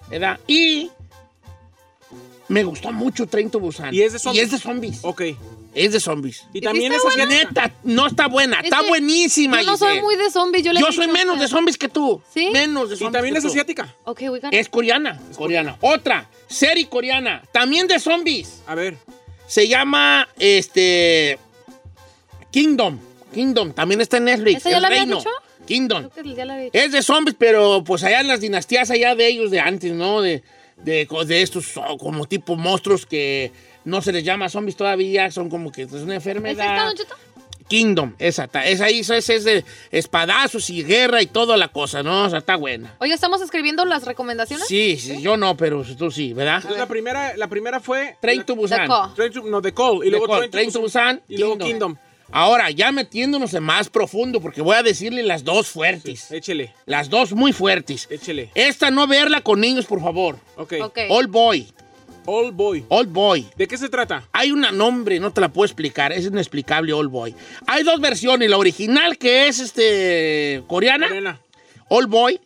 [0.09, 0.41] ¿Verdad?
[0.49, 0.91] Y
[2.51, 3.95] me gustó mucho Train to Busan.
[3.95, 4.43] Y es de zombies.
[4.43, 4.99] Y es de zombies.
[5.03, 5.23] Ok.
[5.73, 6.47] Es de zombies.
[6.53, 7.49] Y también es asiática.
[7.49, 9.61] Neta, no está buena, Es está buenísima.
[9.63, 10.65] Yo no soy muy de zombies.
[10.65, 12.21] Yo, le he Yo soy menos de zombies que tú.
[12.35, 12.51] ¿Sí?
[12.53, 13.13] Menos de Y zombies.
[13.13, 13.51] también que es tú.
[13.51, 13.95] asiática.
[14.05, 15.77] Ok, we got Es coreana, coreana.
[15.81, 18.63] Otra, serie coreana, también de zombies.
[18.67, 18.97] A ver.
[19.47, 21.39] Se llama, este,
[22.51, 22.99] Kingdom.
[23.33, 24.57] Kingdom, también está en Netflix.
[24.59, 25.19] ¿Esa ya El la había Reino.
[25.19, 25.31] dicho?
[25.67, 26.09] Kingdom.
[26.11, 26.79] Creo que ya la había dicho.
[26.79, 30.21] Es de zombies, pero pues allá en las dinastías allá de ellos de antes, ¿no?
[30.21, 30.43] De,
[30.85, 31.67] de, de estos
[31.99, 33.53] como tipo monstruos que
[33.85, 36.95] no se les llama zombies todavía, son como que es una ¿Es esta, enfermedad.
[36.95, 37.15] Cheto?
[37.69, 42.25] Kingdom, esa, esa ahí, esa es de espadazos y guerra y toda la cosa, ¿no?
[42.25, 42.97] O sea, está buena.
[42.99, 44.67] Oiga, ¿estamos escribiendo las recomendaciones?
[44.67, 46.57] Sí, sí, yo no, pero tú sí, ¿verdad?
[46.57, 48.17] Entonces, la primera, la primera fue.
[48.21, 48.89] Train to The Busan.
[48.89, 49.15] Call.
[49.15, 50.05] Train to- no, The Call.
[50.05, 51.69] Y luego Call, Train to Busan, Y luego Kingdom.
[51.69, 51.97] Kingdom.
[52.33, 56.31] Ahora, ya metiéndonos en más profundo, porque voy a decirle las dos fuertes.
[56.31, 56.73] Échele.
[56.87, 58.07] Las dos muy fuertes.
[58.11, 58.51] Échele.
[58.55, 60.39] Esta no verla con niños, por favor.
[60.57, 60.75] Ok.
[60.83, 60.99] Ok.
[61.09, 61.69] Old Boy.
[62.27, 62.85] All Boy.
[62.89, 63.47] Old Boy.
[63.57, 64.29] ¿De qué se trata?
[64.33, 67.35] Hay un nombre, no te la puedo explicar, es inexplicable Old Boy.
[67.67, 71.41] Hay dos versiones, la original que es este coreana, Morena.
[71.89, 72.41] Old Boy.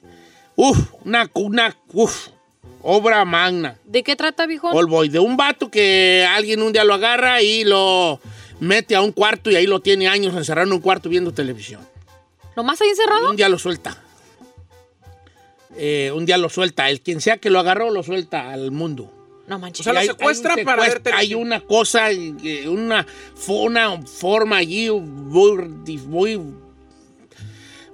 [0.57, 2.29] Uf, una, una uf,
[2.81, 3.77] obra magna.
[3.85, 4.71] ¿De qué trata, viejo?
[4.71, 8.21] Old Boy, de un vato que alguien un día lo agarra y lo
[8.65, 11.81] mete a un cuarto y ahí lo tiene años encerrado en un cuarto viendo televisión.
[12.57, 13.31] ¿Nomás ahí encerrado?
[13.31, 13.97] Un día lo suelta.
[15.77, 16.89] Eh, un día lo suelta.
[16.91, 19.13] El quien sea que lo agarró lo suelta al mundo.
[19.47, 19.81] No manches.
[19.81, 23.07] O sea, lo hay- secuestra hay para ver Hay una cosa, eh, una,
[23.49, 25.59] una forma allí muy,
[26.07, 26.41] muy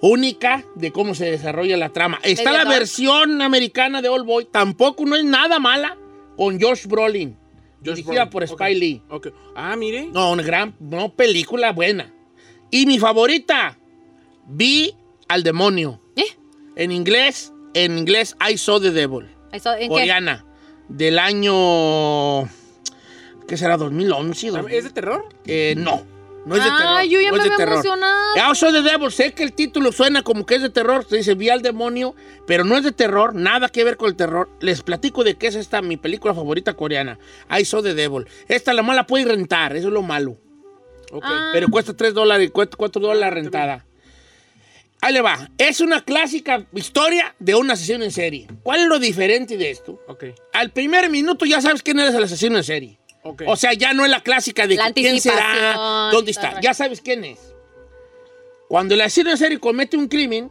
[0.00, 2.20] única de cómo se desarrolla la trama.
[2.22, 5.96] Está la versión americana de All Boy, tampoco no es nada mala,
[6.37, 7.37] con Josh Brolin,
[7.80, 8.30] dirigida Brolin.
[8.30, 8.42] por.
[8.44, 9.02] Spike Lee.
[9.08, 9.28] Ok.
[9.54, 10.06] Ah, mire.
[10.12, 12.12] No, una gran no, película buena.
[12.70, 13.76] Y mi favorita,
[14.46, 14.94] Vi
[15.28, 16.00] al demonio.
[16.16, 16.36] ¿Eh?
[16.76, 19.88] En inglés, en inglés, I Saw the Devil Eso, ¿En qué?
[19.88, 20.44] coreana
[20.88, 22.48] del año
[23.46, 23.76] ¿qué será?
[23.76, 25.28] 2011 ¿Es de terror?
[25.46, 26.02] Eh, no
[26.46, 27.74] no es de Ah, terror yo ya no me es de había terror.
[27.74, 28.35] emocionado.
[28.40, 31.16] Ah, Soy the Devil sé que el título suena como que es de terror se
[31.16, 32.14] dice vi al demonio
[32.46, 35.48] pero no es de terror nada que ver con el terror les platico de qué
[35.48, 37.18] es esta mi película favorita coreana
[37.50, 40.38] I Saw the Devil esta la mala puede rentar eso es lo malo
[41.12, 41.24] Ok.
[41.26, 41.50] Ah.
[41.53, 43.85] pero cuesta 3 dólares, cuesta 4 dólares la rentada.
[45.00, 45.50] Ahí le va.
[45.59, 48.46] Es una clásica historia de un asesino en serie.
[48.62, 50.00] ¿Cuál es lo diferente de esto?
[50.07, 50.26] Ok.
[50.53, 52.99] Al primer minuto ya sabes quién eres el asesino en serie.
[53.22, 53.42] Ok.
[53.46, 56.61] O sea, ya no es la clásica de La quién será, dónde está.
[56.61, 57.38] Ya sabes quién es.
[58.68, 60.50] Cuando el asesino en serie comete un crimen,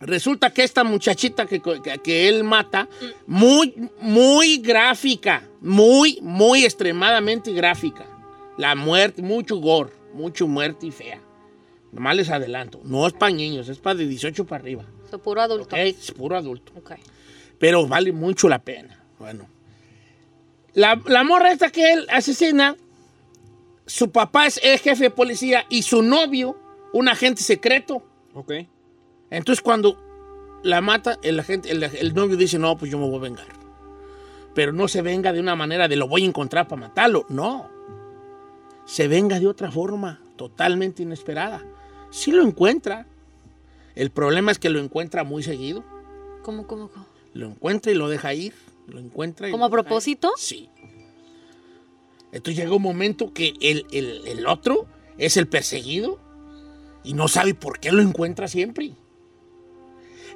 [0.00, 2.88] resulta que esta muchachita que, que- que él mata,
[3.26, 8.04] muy, muy gráfica, muy, muy extremadamente gráfica.
[8.58, 11.20] La muerte, mucho gore, mucho muerte y fea.
[11.92, 12.80] Nomás les adelanto.
[12.84, 14.84] No es para niños, es para de 18 para arriba.
[15.08, 15.74] Soy puro adulto.
[15.74, 15.80] ¿ok?
[15.80, 16.92] Es puro adulto Ok.
[17.58, 19.00] pero vale mucho la pena.
[19.18, 19.48] Bueno,
[20.74, 22.76] la, la morra esta que él asesina,
[23.86, 26.56] su papá es el jefe de policía y su novio,
[26.92, 28.02] un agente secreto.
[28.34, 28.52] Ok.
[29.30, 33.16] Entonces cuando la mata, el, agente, el, el novio dice, no, pues yo me voy
[33.16, 33.46] a vengar.
[34.54, 37.26] Pero no se venga de una manera de lo voy a encontrar para matarlo.
[37.28, 37.68] No.
[38.86, 41.62] Se venga de otra forma, totalmente inesperada.
[42.10, 43.06] Sí lo encuentra.
[43.94, 45.84] El problema es que lo encuentra muy seguido.
[46.42, 47.06] ¿Cómo, cómo, cómo?
[47.32, 48.54] Lo encuentra y lo deja ir.
[48.86, 50.32] Lo encuentra y ¿Como a lo propósito?
[50.36, 50.68] Sí.
[52.32, 54.86] Entonces llega un momento que el, el- el otro
[55.18, 56.18] es el perseguido
[57.04, 58.94] y no sabe por qué lo encuentra siempre.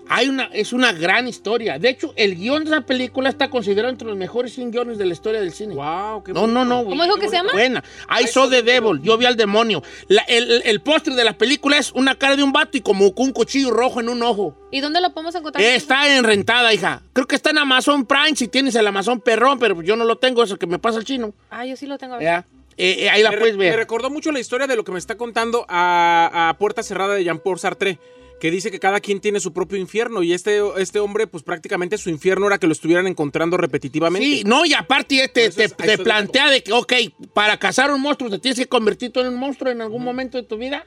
[0.08, 1.78] Hay una, es una gran historia.
[1.78, 5.06] De hecho, el guion de esa película está considerado entre los mejores 100 guiones de
[5.06, 5.74] la historia del cine.
[5.74, 6.84] Wow, qué No, no, no.
[6.84, 7.52] ¿Cómo dijo que se llama?
[7.52, 7.84] Buena.
[8.20, 9.00] I saw the devil.
[9.02, 9.82] Yo vi al demonio.
[10.08, 13.14] La- el el, póster de la película es una cara de un vato y como
[13.14, 14.56] con un cuchillo rojo en un ojo.
[14.70, 15.62] ¿Y dónde lo podemos encontrar?
[15.64, 17.02] Eh, Está en rentada, hija.
[17.12, 20.16] Creo que está en Amazon Prime si tienes el Amazon perrón, pero yo no lo
[20.16, 21.32] tengo, eso que me pasa el chino.
[21.50, 22.14] Ah, yo sí lo tengo.
[22.14, 22.24] a ver.
[22.24, 22.46] Ya.
[22.80, 23.76] Eh, eh, ahí la me, puedes me ver.
[23.76, 27.24] recordó mucho la historia de lo que me está contando a, a Puerta Cerrada de
[27.24, 27.98] Jean-Paul Sartre,
[28.40, 31.98] que dice que cada quien tiene su propio infierno y este, este hombre, pues prácticamente
[31.98, 34.26] su infierno era que lo estuvieran encontrando repetitivamente.
[34.26, 36.92] Sí, no, y aparte te, Por eso te, de plantea de que, ok,
[37.32, 40.38] para cazar un monstruo te tienes que convertir tú en un monstruo en algún momento
[40.38, 40.86] de tu vida.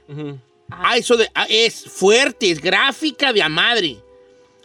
[0.70, 3.98] Ah, eso de, ah, es fuerte, es gráfica de a madre.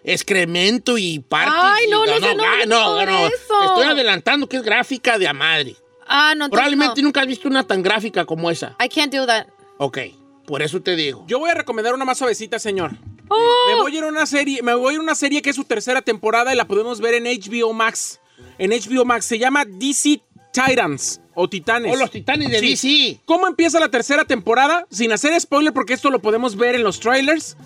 [0.05, 1.53] Excremento y partes.
[1.57, 3.62] Ay, no, no sé, no, ah, no, no, eso.
[3.64, 5.75] Estoy adelantando que es gráfica de a madre.
[6.07, 7.07] Ah, no, Probablemente no.
[7.09, 8.77] nunca has visto una tan gráfica como esa.
[8.81, 9.49] I can't do that.
[9.79, 9.99] Ok,
[10.46, 11.24] por eso te digo.
[11.26, 12.92] Yo voy a recomendar una más suavecita, señor.
[13.28, 13.37] Oh.
[13.68, 15.50] Me voy a ir a una serie, me voy a ir a una serie que
[15.50, 18.20] es su tercera temporada y la podemos ver en HBO Max.
[18.59, 20.20] En HBO Max se llama DC
[20.52, 21.92] Titans o Titanes.
[21.92, 22.70] O los titanes de Sí.
[22.70, 23.20] DC.
[23.26, 24.87] ¿Cómo empieza la tercera temporada?
[24.90, 27.56] Sin hacer spoiler, porque esto lo podemos ver en los trailers.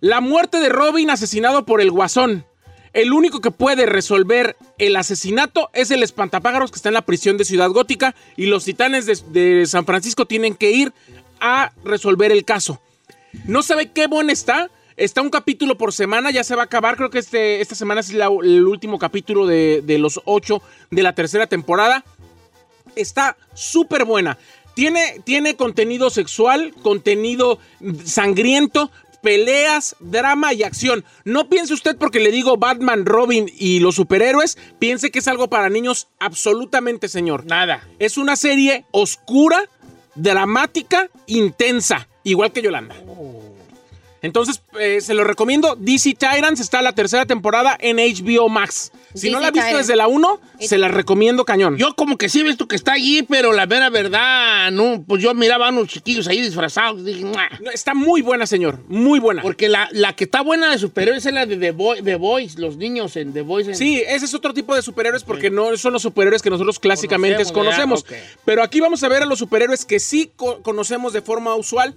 [0.00, 2.46] La muerte de Robin asesinado por el Guasón.
[2.92, 7.36] El único que puede resolver el asesinato es el espantapájaros que está en la prisión
[7.36, 10.92] de Ciudad Gótica y los titanes de, de San Francisco tienen que ir
[11.40, 12.80] a resolver el caso.
[13.46, 14.70] No sabe qué buena está.
[14.96, 16.96] Está un capítulo por semana, ya se va a acabar.
[16.96, 21.02] Creo que este, esta semana es la- el último capítulo de, de los ocho de
[21.02, 22.04] la tercera temporada.
[22.96, 24.36] Está súper buena.
[24.74, 27.58] Tiene, tiene contenido sexual, contenido
[28.04, 28.90] sangriento,
[29.22, 31.04] peleas, drama y acción.
[31.24, 35.48] No piense usted porque le digo Batman, Robin y los superhéroes, piense que es algo
[35.48, 37.44] para niños absolutamente, señor.
[37.46, 37.86] Nada.
[37.98, 39.68] Es una serie oscura,
[40.20, 42.94] dramática, intensa, igual que Yolanda.
[44.22, 45.76] Entonces, eh, se lo recomiendo.
[45.76, 48.92] DC Tyrants está la tercera temporada en HBO Max.
[49.14, 49.86] Si no la ha visto Tyrants.
[49.88, 51.78] desde la 1, se la recomiendo cañón.
[51.78, 55.22] Yo como que sí he visto que está allí, pero la mera verdad, no, pues
[55.22, 57.48] yo miraba a unos chiquillos ahí disfrazados, dije, "Mua".
[57.60, 58.78] No, Está muy buena, señor.
[58.88, 59.40] Muy buena.
[59.42, 62.58] porque la, la que está buena de superhéroes es la de The, Boy- The Boys,
[62.58, 63.68] los niños en The Boys.
[63.68, 66.78] en- Sí, ese es otro tipo de superhéroes porque no son los superhéroes que nosotros
[66.78, 68.04] clásicamente Conocemos.
[68.44, 71.94] Pero aquí vamos a ver a los superhéroes que sí co- conocemos de forma usual,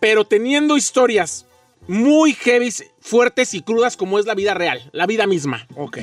[0.00, 1.44] pero teniendo historias
[1.88, 5.66] muy heavy, fuertes y crudas como es la vida real, la vida misma.
[5.74, 5.98] Ok.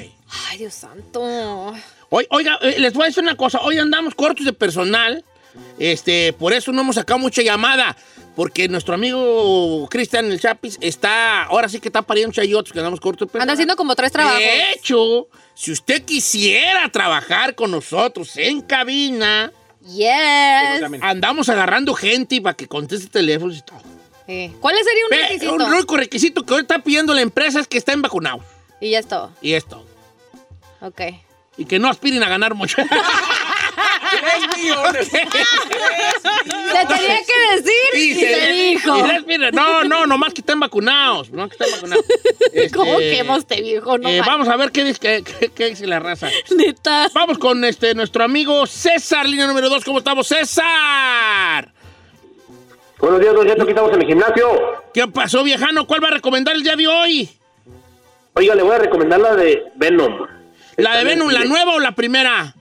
[0.50, 1.74] Ay, Dios santo.
[2.10, 3.62] Hoy, oiga, eh, les voy a decir una cosa.
[3.62, 5.24] Hoy andamos cortos de personal.
[5.80, 7.96] Este, por eso no hemos sacado mucha llamada.
[8.36, 13.00] Porque nuestro amigo Cristian el Chapis está, ahora sí que está pariendo chayotes que andamos
[13.00, 13.44] cortos de personal.
[13.44, 14.40] Anda haciendo como tres trabajos.
[14.40, 19.54] De hecho, si usted quisiera trabajar con nosotros en cabina,
[19.88, 20.82] Yes.
[21.02, 23.80] andamos agarrando gente para que conteste teléfonos y todo.
[24.60, 25.54] ¿Cuál sería un requisito?
[25.54, 28.42] Un único requisito que hoy está pidiendo la empresa es que estén vacunados.
[28.82, 29.32] Y ya es todo.
[29.42, 29.86] Y esto.
[30.82, 31.02] Ok.
[31.58, 32.78] Y que no aspiren a ganar mucho.
[35.06, 38.98] Se tenía que decir y, se, dijo.
[39.28, 39.38] y.
[39.54, 41.32] No, no, nomás que estén vacunados.
[41.32, 42.06] No que estén vacunados.
[42.74, 43.98] ¿Cómo Este, este viejo?
[43.98, 46.30] No eh, vamos a ver qué dice, qué- qué- qué dice la raza.
[46.56, 47.10] Neta.
[47.14, 49.84] Vamos con este nuestro amigo César, línea número 2.
[49.84, 51.74] ¿Cómo estamos, César?
[53.00, 54.48] Buenos días, Don Cheto, aquí estamos en el gimnasio.
[54.94, 55.86] ¿Qué pasó, viejano?
[55.86, 57.30] ¿Cuál va a recomendar el día de hoy?
[58.34, 60.26] Oiga, le voy a recomendar la de Venom.
[60.78, 62.54] ¿La de Venom, la nueva o la primera?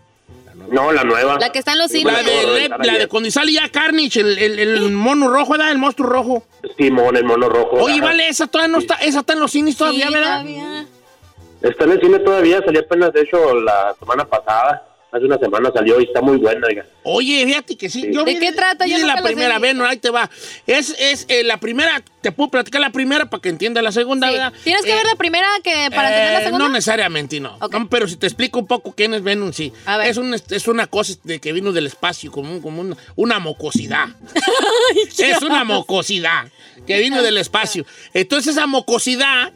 [0.70, 1.38] No, la nueva.
[1.38, 2.12] La que está en los cines.
[2.12, 5.70] La de, la de cuando sale ya Carnage, el, el- el mono rojo, ¿verdad?
[5.70, 6.44] El monstruo rojo.
[6.76, 7.76] Simón, el mono rojo.
[7.82, 8.04] Oye, Ajá.
[8.06, 10.40] vale, esa todavía no está, esa está en los cines todavía, Sí, ¿verdad?
[10.42, 10.86] todavía.
[11.62, 14.82] Está en el cine todavía, salió apenas, de hecho, la semana pasada.
[15.14, 16.84] Hace una semana salió y está muy buena, oiga.
[17.04, 18.10] Oye, fíjate que sí.
[18.12, 18.84] Yo ¿De vi- qué trata?
[18.84, 20.28] vi Yo la la primera, ven, ahí te va.
[20.66, 24.26] Es, es eh, la primera, te puedo platicar la primera para que entiendas la segunda,
[24.26, 24.32] Sí.
[24.32, 24.52] ¿verdad?
[24.64, 26.66] Tienes que Eh, ver la primera que para entender la Eh, segunda.
[26.66, 27.56] No necesariamente, no.
[27.60, 27.72] Ok.
[27.72, 29.72] No, Pero si te explico un poco quién es Venom, sí.
[29.86, 30.08] A ver.
[30.08, 33.38] Es, un- es una cosa de que vino del espacio, como, un- como una, una
[33.38, 34.08] mocosidad.
[35.18, 36.48] es una mocosidad
[36.88, 37.86] que vino del espacio.
[38.12, 39.52] Entonces esa mocosidad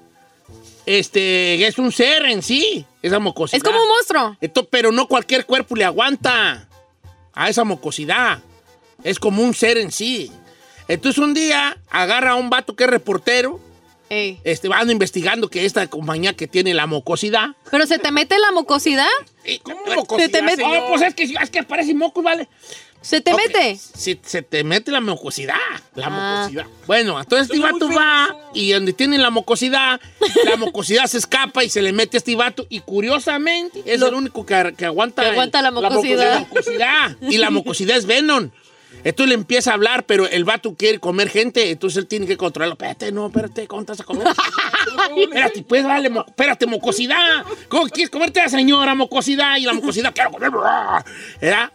[0.97, 3.59] este, es un ser en sí, esa mocosidad.
[3.59, 4.37] es como un monstruo.
[4.41, 6.67] Esto, pero no cualquier cuerpo le aguanta
[7.35, 8.39] a esa mocosidad.
[9.05, 10.33] Es como un ser en sí.
[10.89, 13.61] Entonces un día agarra a un vato que es reportero,
[14.09, 14.41] Ey.
[14.45, 17.49] este, van investigando que esta compañía que tiene la mocosidad.
[17.71, 19.07] Pero se te mete la mocosidad.
[19.63, 20.89] ¿Cómo mocosidad, Se te mete- No, señor?
[20.89, 22.49] pues es que, es que aparece mocos, ¿vale?
[23.01, 23.77] Se te mete.
[23.77, 25.55] Si se te mete la mucosidad.
[25.95, 26.41] La Ah.
[26.43, 26.67] mucosidad.
[26.87, 30.01] Bueno, entonces este vato va y donde tiene la mucosidad,
[30.45, 32.67] la mucosidad se escapa y se le mete a este vato.
[32.69, 36.35] Y curiosamente es el único que, que aguanta, Que aguanta la mucosidad.
[36.35, 37.17] La mucosidad.
[37.23, 38.51] Y la mucosidad es Venom.
[39.05, 42.37] Entonces le empieza a hablar, pero el vato quiere comer gente, entonces él tiene que
[42.37, 42.73] controlarlo.
[42.73, 44.27] Espérate, no, espérate, ¿cómo te vas a comer?
[45.23, 47.45] espérate, pues, vale, mo- espérate, mocosidad.
[47.69, 49.57] ¿Cómo quieres comerte a la señora mocosidad?
[49.59, 50.51] Y la mocosidad, quiero comer.
[51.41, 51.71] ¿Verdad?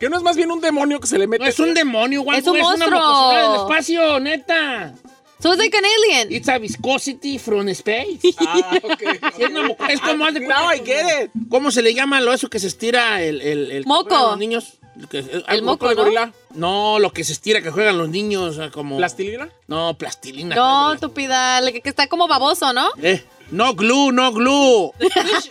[0.00, 1.44] Que no es más bien un demonio que se le mete.
[1.44, 2.98] No es un demonio, guapo, Es un una monstruo.
[3.00, 4.94] mocosidad del espacio, neta.
[5.40, 6.32] So it's like an alien.
[6.32, 8.18] It's a viscosity from space.
[8.40, 9.02] Ah, ok.
[9.36, 11.30] Sí, es, es como Now I get it.
[11.48, 14.16] ¿Cómo se le llama lo eso que se estira el, el, el Moco.
[14.16, 14.74] a los niños?
[15.10, 16.02] Que- El moco, de ¿no?
[16.02, 16.32] gorila.
[16.54, 18.98] No, lo que se estira que juegan los niños, como...
[18.98, 19.48] ¿Plastilina?
[19.66, 20.54] No, plastilina.
[20.54, 22.86] No, tupida, que está como baboso, ¿no?
[23.02, 24.92] Eh, no glue, no glue.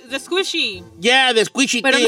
[0.10, 0.84] The squishy.
[1.00, 2.08] Yeah, the squishy Pero- thing.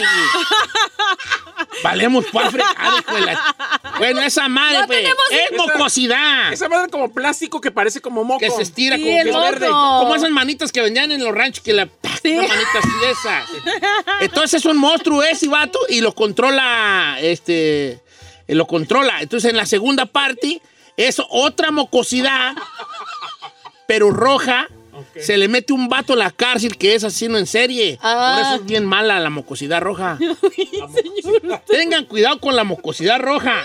[1.84, 3.56] Valemos pa' fregar, hijo de la-
[3.98, 6.52] Bueno, esa madre, No pues, es mocosidad.
[6.54, 8.40] Esa madre como plástico que parece como moco.
[8.40, 9.68] Que se estira Sí, como el que es verde.
[9.68, 11.88] Como esas manitas que vendían en los ranchos que la
[12.22, 12.34] Sí.
[12.36, 13.50] Manitas así de esas.
[14.22, 18.00] Entonces es un monstruo ese vato y lo controla este
[18.48, 19.22] lo controla.
[19.22, 20.62] Entonces en la segunda parte
[20.98, 22.56] es otra mocosidad
[23.88, 24.68] pero roja.
[25.20, 27.98] Se le mete un vato a la cárcel que es asesino en serie.
[28.02, 28.36] Ah.
[28.36, 30.18] Por eso es bien mala la mocosidad roja.
[31.68, 33.64] Tengan cuidado con la mocosidad roja.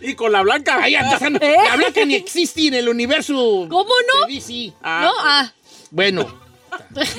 [0.00, 0.82] Y con la blanca.
[0.82, 1.56] Ahí ¿Eh?
[1.64, 3.66] La blanca ni existe en el universo.
[3.68, 4.26] ¿Cómo no?
[4.26, 4.72] de DC.
[4.82, 5.52] no, ah.
[5.90, 6.26] Bueno,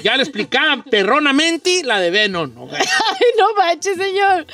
[0.04, 2.58] ya le explicaba perronamente la de Venom.
[2.58, 2.74] ¿ok?
[2.74, 4.46] Ay, no manches, señor.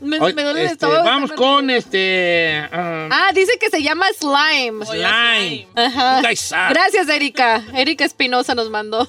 [0.00, 1.04] Me, duele este, estómago.
[1.04, 2.66] vamos con este.
[2.72, 4.84] ah, Ah, dice que se llama slime.
[4.86, 5.66] slime.
[5.74, 6.22] Ajá.
[6.70, 7.62] Gracias, Erika.
[7.74, 9.06] Erika Espinosa nos mandó.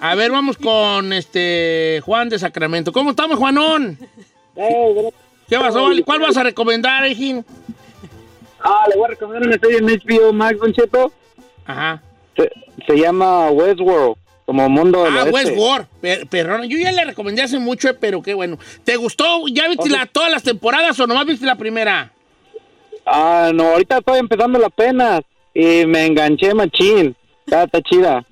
[0.00, 2.92] A ver, vamos con este Juan de Sacramento.
[2.92, 3.98] ¿Cómo estamos, Juanón?
[5.48, 6.02] ¿Qué pasó, vale?
[6.04, 7.44] ¿Cuál vas a recomendar, Ejín?
[8.60, 11.12] Ah, le voy a recomendar una serie en HBO Max, Don Cheto.
[11.66, 12.02] Ajá.
[12.36, 12.50] Se,
[12.86, 14.16] se llama Westworld,
[14.46, 15.32] como mundo del Ah, oeste.
[15.50, 15.86] Westworld.
[16.00, 16.66] Per- Perrona.
[16.66, 18.58] Yo ya le recomendé hace mucho, eh, pero qué bueno.
[18.84, 19.46] ¿Te gustó?
[19.48, 22.12] ¿Ya viste la- todas las temporadas o nomás viste la primera?
[23.06, 25.20] Ah, no, ahorita estoy empezando la pena
[25.54, 27.14] y me enganché machín.
[27.46, 28.24] Está, está chida.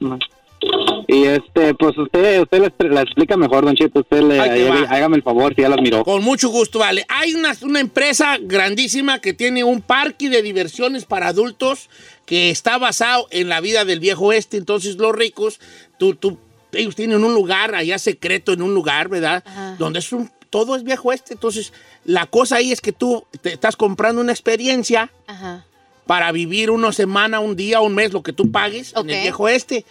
[1.08, 4.00] Y este, pues usted, usted la, explica mejor, Don Cheto.
[4.00, 4.76] Usted le, va.
[4.88, 6.04] hágame el favor, si ya las miró.
[6.04, 7.04] Con mucho gusto, vale.
[7.08, 11.90] Hay una, una empresa grandísima que tiene un parque de diversiones para adultos
[12.26, 14.56] que está basado en la vida del viejo oeste.
[14.56, 15.58] Entonces, los ricos,
[16.02, 16.38] tú, tú,
[16.72, 19.44] ellos tienen un lugar allá secreto, en un lugar, ¿verdad?
[19.46, 19.76] Ajá.
[19.78, 21.34] Donde es un, todo es viejo oeste.
[21.34, 21.72] Entonces,
[22.04, 25.64] la cosa ahí es que tú te estás comprando una experiencia Ajá.
[26.04, 29.48] para vivir una semana, un día, un mes, lo que tú pagues en el viejo
[29.48, 29.84] este.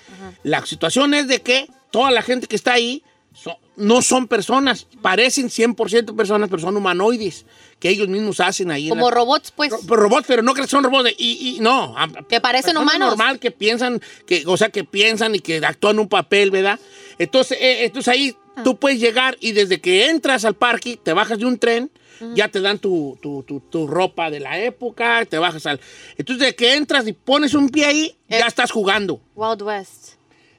[0.43, 3.03] La situación es de que toda la gente que está ahí
[3.33, 7.45] so- no son personas, parecen 100% personas, pero son humanoides
[7.79, 8.89] que ellos mismos hacen ahí.
[8.89, 9.71] Como la- robots, pues.
[9.71, 11.05] Ro- pero robots, pero no que son robots.
[11.05, 11.95] de- y, y no.
[12.29, 13.09] Que parecen humanos.
[13.09, 16.79] normal que piensan, que, o sea, que piensan y que actúan un papel, ¿verdad?
[17.17, 18.63] Entonces, eh, entonces ahí Ah.
[18.63, 21.89] tú puedes llegar y desde que entras al parque, te bajas de un tren,
[22.35, 25.79] ya te dan tu, tu- tu- tu ropa de la época, te bajas al...
[26.17, 28.37] Entonces, desde que entras y pones un pie ahí, Eh.
[28.39, 29.19] ya estás jugando.
[29.33, 30.09] Wild West.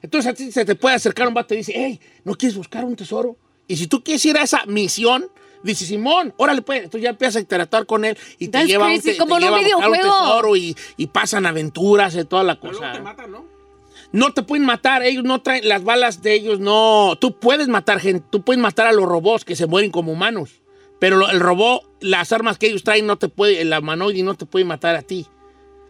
[0.03, 2.85] Entonces a ti se te puede acercar un vato y dice, hey, ¿no quieres buscar
[2.85, 3.35] un tesoro?
[3.67, 5.25] Y si tú quieres ir a esa misión,
[5.63, 6.83] dice Simón, órale pues.
[6.83, 9.35] Entonces ya empiezas a interactuar con él y te That's lleva, a un, te- como
[9.37, 12.81] te lleva a buscar un tesoro y, y pasan aventuras y toda la Pero cosa.
[12.91, 13.45] luego te matan, ¿no?
[14.11, 17.17] No te pueden matar, ellos no traen, las balas de ellos no.
[17.19, 20.61] Tú puedes matar gente, tú puedes matar a los robots que se mueren como humanos.
[20.99, 24.45] Pero el robot, las armas que ellos traen, no te puede, el humanoide no te
[24.45, 25.25] puede matar a ti.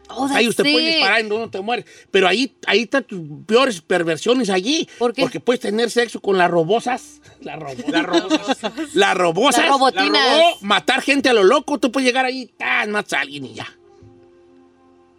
[0.10, 1.86] Oh, Ahí usted puede disparar y no te mueres.
[2.12, 4.88] Pero ahí, ahí están tus peores perversiones allí.
[4.99, 5.22] ¿Por qué?
[5.24, 7.22] Porque puedes tener sexo con las robosas.
[7.41, 7.88] Las robosas.
[7.89, 8.58] Las robosas.
[8.93, 9.62] Las robosas.
[9.64, 10.12] Las robotinas.
[10.12, 11.80] La robó, matar gente a lo loco.
[11.80, 12.91] Tú puedes llegar ahí, ¡tan!
[12.91, 13.68] matas a alguien y ya.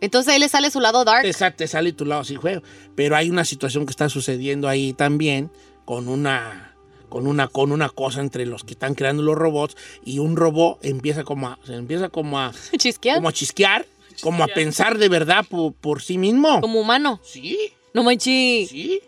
[0.00, 1.22] Entonces ahí le sale su lado dark.
[1.22, 2.62] Te, sa- te sale tu lado así, juego.
[2.94, 5.50] Pero hay una situación que está sucediendo ahí también
[5.84, 6.70] con una...
[7.08, 10.84] Con una, con una cosa entre los que están creando los robots y un robot
[10.84, 13.16] empieza como a, se empieza como a, Chisquear.
[13.18, 13.86] como a chisquear,
[14.22, 16.60] como a pensar de verdad por, por sí mismo.
[16.60, 17.20] Como humano.
[17.22, 17.58] Sí,
[17.92, 18.68] No manches.
[18.70, 19.00] sí.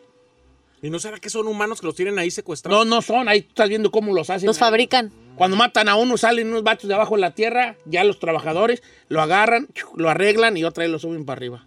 [0.82, 2.86] ¿Y no será que son humanos que los tienen ahí secuestrados?
[2.86, 3.28] No, no son.
[3.28, 4.46] Ahí tú estás viendo cómo los hacen.
[4.46, 5.10] Los fabrican.
[5.34, 8.82] Cuando matan a uno, salen unos vatos de abajo de la tierra, ya los trabajadores
[9.08, 11.64] lo agarran, lo arreglan y otra vez lo suben para arriba.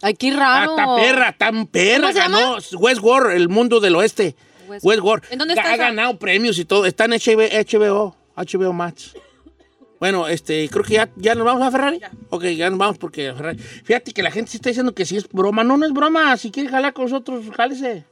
[0.00, 0.70] Ay, qué raro.
[0.76, 2.00] está perra, está perra.
[2.00, 2.58] ¿Cómo se llama?
[2.78, 4.34] Westworld, el mundo del oeste.
[4.68, 5.24] West- Westworld.
[5.30, 5.84] ¿En dónde está Ha esa?
[5.84, 6.86] ganado premios y todo.
[6.86, 9.14] Está en HBO, HBO Max.
[9.98, 12.00] Bueno, este, creo que ya, ya nos vamos a Ferrari.
[12.30, 13.58] Ok, ya nos vamos porque Ferrari.
[13.58, 15.64] Fíjate que la gente sí está diciendo que sí es broma.
[15.64, 16.36] No, no es broma.
[16.36, 18.04] Si quiere jalar con nosotros, jálese.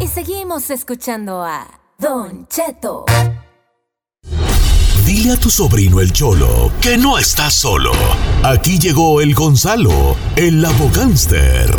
[0.00, 1.66] Y seguimos escuchando a
[1.98, 3.04] Don Cheto.
[5.08, 7.92] Dile a tu sobrino el Cholo que no está solo.
[8.42, 11.74] Aquí llegó el Gonzalo, el abogánster.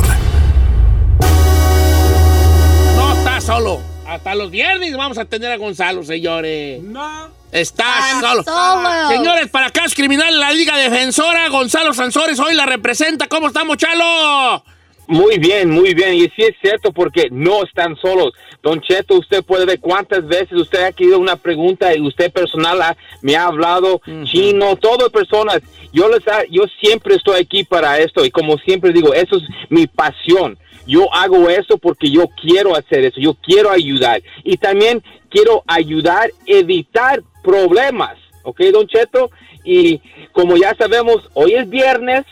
[2.95, 3.81] No está solo.
[4.07, 6.81] Hasta los viernes vamos a tener a Gonzalo, señores.
[6.81, 7.29] No.
[7.51, 8.41] Está solo.
[8.43, 9.09] solo.
[9.09, 13.27] Señores, para casos criminales, la Liga Defensora, Gonzalo Sansores hoy la representa.
[13.27, 14.63] ¿Cómo estamos, Chalo?
[15.11, 16.13] Muy bien, muy bien.
[16.13, 18.31] Y sí es cierto porque no están solos.
[18.61, 22.79] Don Cheto, usted puede ver cuántas veces usted ha querido una pregunta y usted personal
[22.79, 25.61] ha- me ha hablado chino, todo personas.
[25.91, 29.43] Yo les ha- yo siempre estoy aquí para esto y como siempre digo, eso es
[29.69, 30.59] mi pasión.
[30.85, 35.01] Yo hago esto porque yo quiero hacer eso, yo quiero ayudar y también
[35.31, 39.31] quiero ayudar, evitar problemas, ¿ok, Don Cheto?
[39.63, 40.01] Y
[40.33, 42.25] como ya sabemos, hoy es viernes,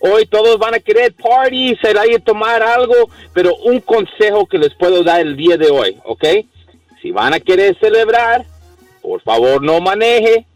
[0.00, 4.74] Hoy todos van a querer party, salir a tomar algo, pero un consejo que les
[4.74, 6.24] puedo dar el día de hoy, ¿ok?
[7.02, 8.44] Si van a querer celebrar,
[9.02, 10.46] por favor no maneje.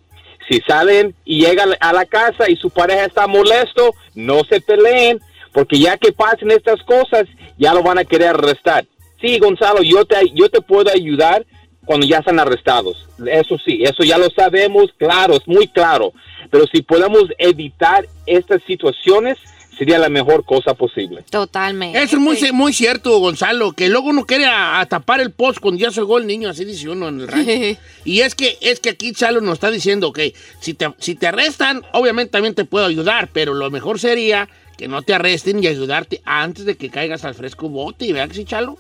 [0.49, 5.21] Si salen y llegan a la casa y su pareja está molesto, no se peleen,
[5.53, 7.27] porque ya que pasen estas cosas,
[7.57, 8.85] ya lo van a querer arrestar.
[9.21, 11.45] Sí, Gonzalo, yo te, yo te puedo ayudar
[11.85, 13.07] cuando ya están arrestados.
[13.27, 16.13] Eso sí, eso ya lo sabemos, claro, es muy claro.
[16.51, 19.39] Pero si podemos evitar estas situaciones,
[19.81, 21.25] sería la mejor cosa posible.
[21.31, 22.03] Totalmente.
[22.03, 25.59] Eso es muy, muy cierto, Gonzalo, que luego uno quiere a, a tapar el post
[25.59, 27.51] cuando ya se el niño, así dice uno en el rancho.
[28.05, 31.29] y es que, es que aquí Chalo nos está diciendo que si te, si te
[31.29, 35.67] arrestan, obviamente también te puedo ayudar, pero lo mejor sería que no te arresten y
[35.67, 38.13] ayudarte antes de que caigas al fresco bote.
[38.13, 38.77] ¿Verdad que sí, Chalo?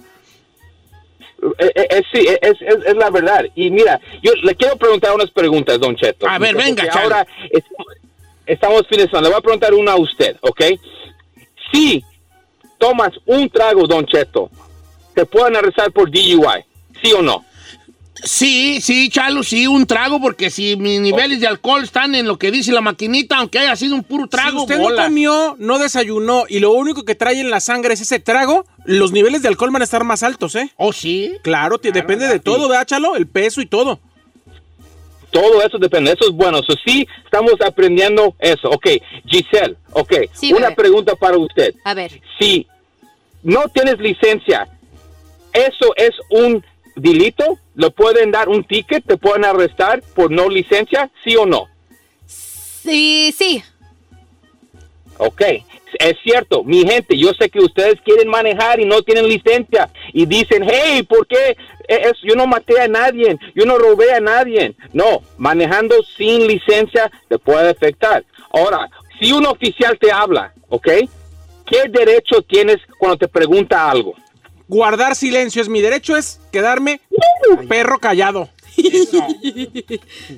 [1.59, 3.45] Eh, eh, eh, sí, es, es- es la verdad.
[3.55, 6.26] Y mira, yo le quiero preguntar unas preguntas, Don Cheto.
[6.28, 6.82] A ver, venga.
[7.03, 7.64] Ahora es-
[8.47, 9.22] estamos de semana.
[9.22, 10.62] Le voy a preguntar una a usted, ¿ok?
[11.72, 12.05] Si
[12.78, 14.51] tomas un trago, Don Cheto,
[15.14, 16.64] ¿te pueden arrestar por DUI?
[17.03, 17.45] ¿Sí o no?
[18.25, 22.39] Sí, sí, Chalo, sí, un trago, porque si mis niveles de alcohol están en lo
[22.39, 25.03] que dice la maquinita, aunque haya sido un puro trago, si usted bola.
[25.03, 28.66] no comió, no desayunó y lo único que trae en la sangre es ese trago,
[28.85, 30.71] los niveles de alcohol van a estar más altos, ¿eh?
[30.77, 31.33] ¿Oh, sí?
[31.43, 33.16] Claro, te- depende de todo, ¿verdad, Chalo?
[33.16, 34.01] El peso y todo.
[35.31, 36.59] Todo eso depende, eso es bueno.
[36.59, 38.68] Eso sí, estamos aprendiendo eso.
[38.68, 38.87] Ok,
[39.27, 40.12] Giselle, ok.
[40.33, 40.77] Sí, una bebé.
[40.77, 41.73] pregunta para usted.
[41.85, 42.21] A ver.
[42.39, 42.66] Si
[43.45, 44.66] no tienes licencia,
[45.53, 46.64] ¿eso es un
[46.97, 47.59] delito?
[47.74, 49.05] ¿Le pueden dar un ticket?
[49.05, 51.11] ¿Te pueden arrestar por no licencia?
[51.24, 51.66] ¿Sí o no?
[52.26, 53.62] Sí, sí.
[55.18, 55.43] Ok,
[55.99, 60.24] es cierto, mi gente, yo sé que ustedes quieren manejar y no tienen licencia y
[60.24, 61.57] dicen, hey, ¿por qué?
[61.88, 64.74] Es, yo no maté a nadie, yo no robé a nadie.
[64.93, 68.24] No, manejando sin licencia te puede afectar.
[68.51, 68.88] Ahora,
[69.20, 70.88] si un oficial te habla, ¿ok?
[71.66, 74.14] ¿Qué derecho tienes cuando te pregunta algo?
[74.71, 77.01] Guardar silencio es mi derecho, es quedarme
[77.68, 78.49] perro callado.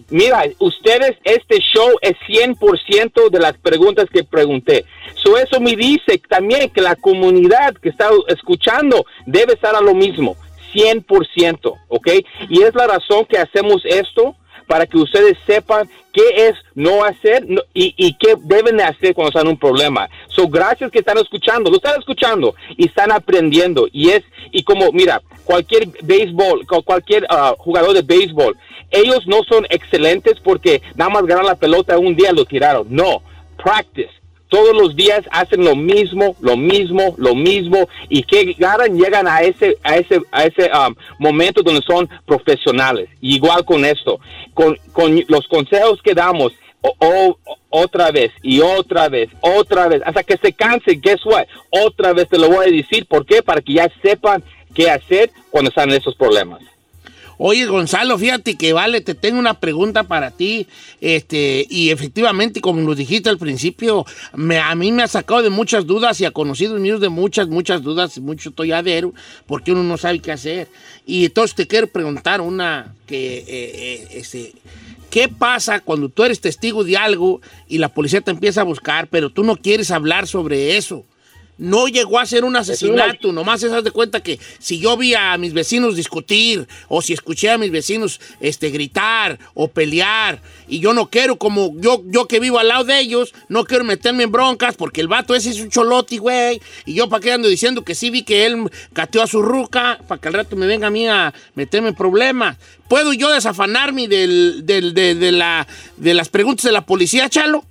[0.09, 4.87] Mira, ustedes, este show es 100% de las preguntas que pregunté.
[5.17, 9.95] So eso me dice también que la comunidad que está escuchando debe estar a lo
[9.95, 10.35] mismo,
[10.73, 12.09] 100%, ¿ok?
[12.49, 14.35] Y es la razón que hacemos esto
[14.73, 17.45] para que ustedes sepan qué es no hacer
[17.75, 20.09] y, qué deben de hacer cuando están en un problema.
[20.29, 23.87] So, gracias que están escuchando, lo están escuchando y están aprendiendo.
[23.93, 28.57] Y es, y como, mira, cualquier béisbol, cu- cualquier ah, jugador de béisbol,
[28.91, 32.87] ellos no son excelentes porque nada más ganan la pelota un día lo tiraron.
[32.89, 33.21] No,
[33.63, 34.22] practice.
[34.53, 39.41] Todos los días hacen lo mismo, lo mismo, lo mismo y que ganan llegan a
[39.41, 43.09] ese a ese a ese um, momento donde son profesionales.
[43.23, 44.21] Igual con esto,
[44.53, 47.39] con, con los consejos que damos o-
[47.71, 51.47] otra vez y otra vez, otra vez, hasta que se canse, guess what?
[51.71, 53.43] Otra vez te lo voy a decir, ¿por qué?
[53.43, 54.45] Para que ya sepan
[54.75, 56.61] qué hacer cuando están esos problemas.
[57.39, 60.67] Oye, Gonzalo, fíjate que vale, te tengo una pregunta para ti.
[61.01, 64.05] Este, y efectivamente, como nos dijiste al principio,
[64.35, 67.49] me- a mí me ha sacado de muchas dudas y a conocidos míos de muchas,
[67.49, 69.13] muchas dudas, mucho tolladero,
[69.47, 70.69] porque uno no sabe qué hacer.
[71.07, 74.53] Y entonces te quiero preguntar una que, eh, eh, este,
[75.11, 79.09] ¿qué pasa cuando tú eres testigo de algo y la policía te empieza a buscar,
[79.09, 81.05] pero tú no quieres hablar sobre eso?
[81.59, 85.15] No llegó a ser un asesinato, nomás se das de cuenta que si yo vi
[85.15, 90.81] a mis vecinos discutir o si escuché a mis vecinos este, gritar o pelear y
[90.81, 94.25] yo no quiero, como yo, yo que vivo al lado de ellos, no quiero meterme
[94.25, 97.49] en broncas porque el vato ese es un choloti, güey, y yo para qué ando
[97.49, 100.67] diciendo que sí vi que él cateó a su ruca para que al rato me
[100.67, 102.57] venga a mí a meterme en problemas.
[102.89, 105.67] ¿Puedo yo desafanarme del, del- de, de la,
[105.99, 107.65] de las preguntas de la policía, Chalo?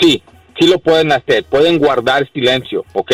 [0.00, 0.22] Sí,
[0.58, 3.12] sí lo pueden hacer, pueden guardar silencio, ¿ok?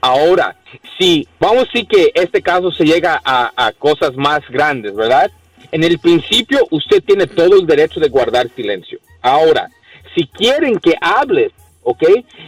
[0.00, 0.56] Ahora,
[0.98, 5.30] si vamos a decir que este caso se llega a, cosas más grandes, ¿verdad?
[5.70, 8.98] En el principio usted tiene todo el derecho de guardar silencio.
[9.22, 9.68] Ahora,
[10.14, 12.02] si quieren que hables, ¿ok?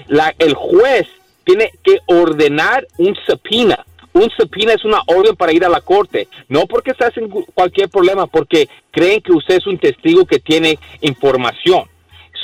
[0.08, 1.06] La, el juez
[1.44, 3.84] tiene que ordenar un subpoena.
[4.12, 7.46] Un subpoena es una orden para ir a la corte, no porque estás en cu-
[7.52, 11.84] cualquier problema, porque creen que usted es un testigo que tiene información.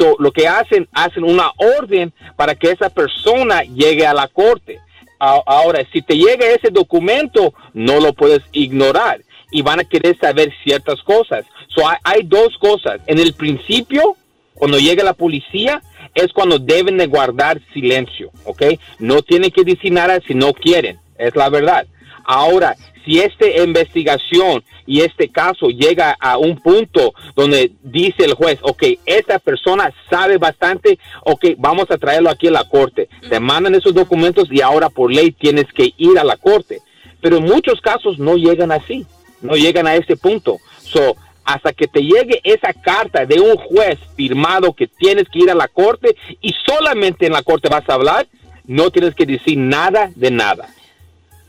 [0.01, 4.81] So, lo que hacen, hacen una orden para que esa persona llegue a la corte.
[5.19, 9.21] Ahora, si te llega ese documento, no lo puedes ignorar
[9.51, 11.45] y van a querer saber ciertas cosas.
[11.69, 13.03] So, hay, dos cosas.
[13.07, 14.17] En el principio,
[14.55, 15.83] cuando llega la policía,
[16.15, 18.63] es cuando deben de guardar silencio, ¿ok?
[19.01, 21.87] No tienen que decir nada si no quieren, es la verdad.
[22.25, 22.75] Ahora,
[23.05, 28.83] si esta investigación y este caso llega a un punto donde dice el juez, ok,
[29.07, 33.09] esta persona sabe bastante, ok, vamos a traerlo aquí a la corte.
[33.29, 36.81] Te mandan esos documentos y ahora por ley tienes que ir a la corte.
[37.21, 39.07] Pero en muchos casos no llegan así,
[39.43, 40.59] no llegan a ese punto.
[40.83, 45.51] So, hasta que te llegue esa carta de un juez firmado que tienes que ir
[45.51, 48.27] a la corte y solamente en la corte vas a hablar,
[48.67, 50.69] no tienes que decir nada de nada.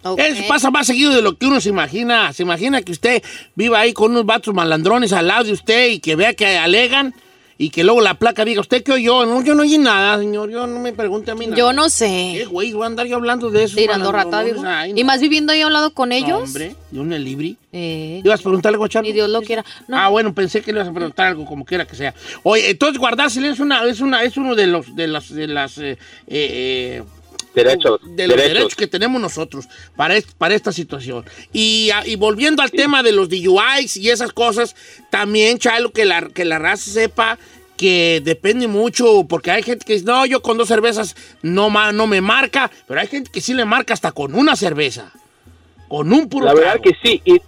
[0.03, 2.33] Eso pasa más seguido de lo que uno se imagina.
[2.33, 3.23] Se imagina que usted
[3.55, 7.13] viva ahí con unos vatos malandrones al lado de usted y que vea que alegan
[7.61, 9.23] y que luego la placa diga, ¿usted qué oyó?
[9.23, 10.49] No, yo no oí nada, señor.
[10.49, 11.57] Yo no me pregunte a mí nada.
[11.57, 12.33] Yo no sé.
[12.35, 12.73] ¿Qué, güey?
[12.73, 13.75] Voy a andar yo hablando de eso.
[13.75, 14.63] Tirando rata, digo.
[14.95, 16.41] ¿Y más viviendo ahí a un lado con ellos?
[16.41, 17.57] hombre, de un libri.
[17.71, 19.07] Eh, ¿Ibas a preguntar algo, Charlo?
[19.07, 19.63] ni Dios lo quiera.
[19.87, 19.95] No.
[19.95, 22.15] Ah, bueno, pensé que le ibas a preguntar algo, como quiera que sea.
[22.41, 25.45] Oye, entonces guardar silencio es, una, es, una, es uno de los de las de
[25.45, 27.03] las eh, eh,
[27.55, 27.99] Derechos.
[28.03, 28.53] de los derechos.
[28.57, 31.25] derechos que tenemos nosotros para, para esta situación.
[31.51, 34.75] Y, a- y volviendo al tema de los DUIs y esas cosas,
[35.09, 37.37] también, Chalo, que la, que la raza sepa
[37.77, 42.05] que depende mucho, porque hay gente que dice, no, yo con dos cervezas no, no
[42.07, 45.11] me marca, pero hay gente que sí le marca hasta con una cerveza,
[45.87, 46.83] con un puro La verdad trago.
[46.83, 47.21] que sí.
[47.25, 47.41] Y,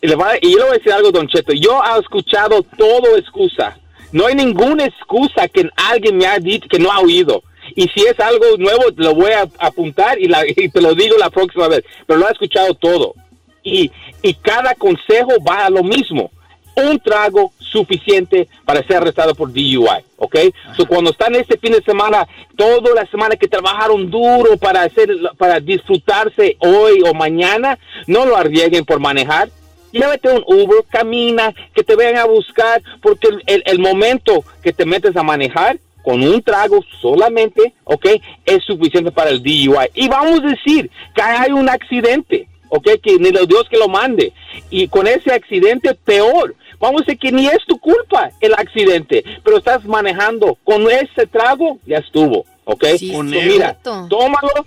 [0.00, 1.52] y le va- y yo le voy a decir algo, Don Cheto.
[1.52, 3.78] Yo he escuchado todo excusa.
[4.10, 7.42] No hay ninguna excusa que alguien me ha dicho que no ha oído.
[7.78, 11.16] Y si es algo nuevo, lo voy a apuntar y, la- y te lo digo
[11.16, 11.84] la próxima vez.
[12.06, 13.14] Pero lo he escuchado todo.
[13.62, 16.30] Y, y cada consejo va a lo mismo.
[16.74, 20.36] Un trago suficiente para ser arrestado por DUI, ¿ok?
[20.76, 22.26] So, cuando están este fin de semana,
[22.56, 28.36] toda la semana que trabajaron duro para hacer, para disfrutarse hoy o mañana, no lo
[28.36, 29.50] arriesguen por manejar.
[29.92, 34.72] Llévate un Uber, camina, que te vayan a buscar, porque el, el- el momento que
[34.72, 38.06] te metes a manejar con un trago solamente, ¿ok?
[38.44, 39.90] Es suficiente para el DUI.
[39.94, 42.88] Y vamos a decir que hay un accidente, ¿ok?
[43.02, 44.32] Que ni los Dios que lo mande.
[44.70, 46.54] Y con ese accidente, peor.
[46.80, 51.26] Vamos a decir que ni es tu culpa el accidente, pero estás manejando con ese
[51.26, 52.84] trago, ya estuvo, ¿ok?
[52.96, 54.64] Sí, So, mira, tómalo,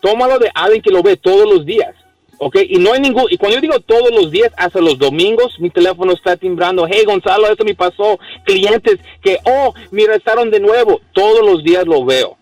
[0.00, 1.94] tómalo de alguien que lo ve todos los días.
[2.38, 2.56] ¿Ok?
[2.68, 5.70] Y no hay ningún, y cuando yo digo todos los días, hasta los domingos, mi
[5.70, 11.00] teléfono está timbrando, hey Gonzalo, esto me pasó, clientes que, oh, me arrestaron de nuevo,
[11.12, 12.38] todos los días lo veo.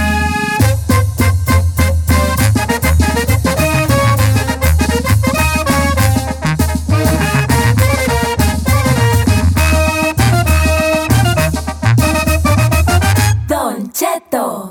[14.30, 14.67] perfecto.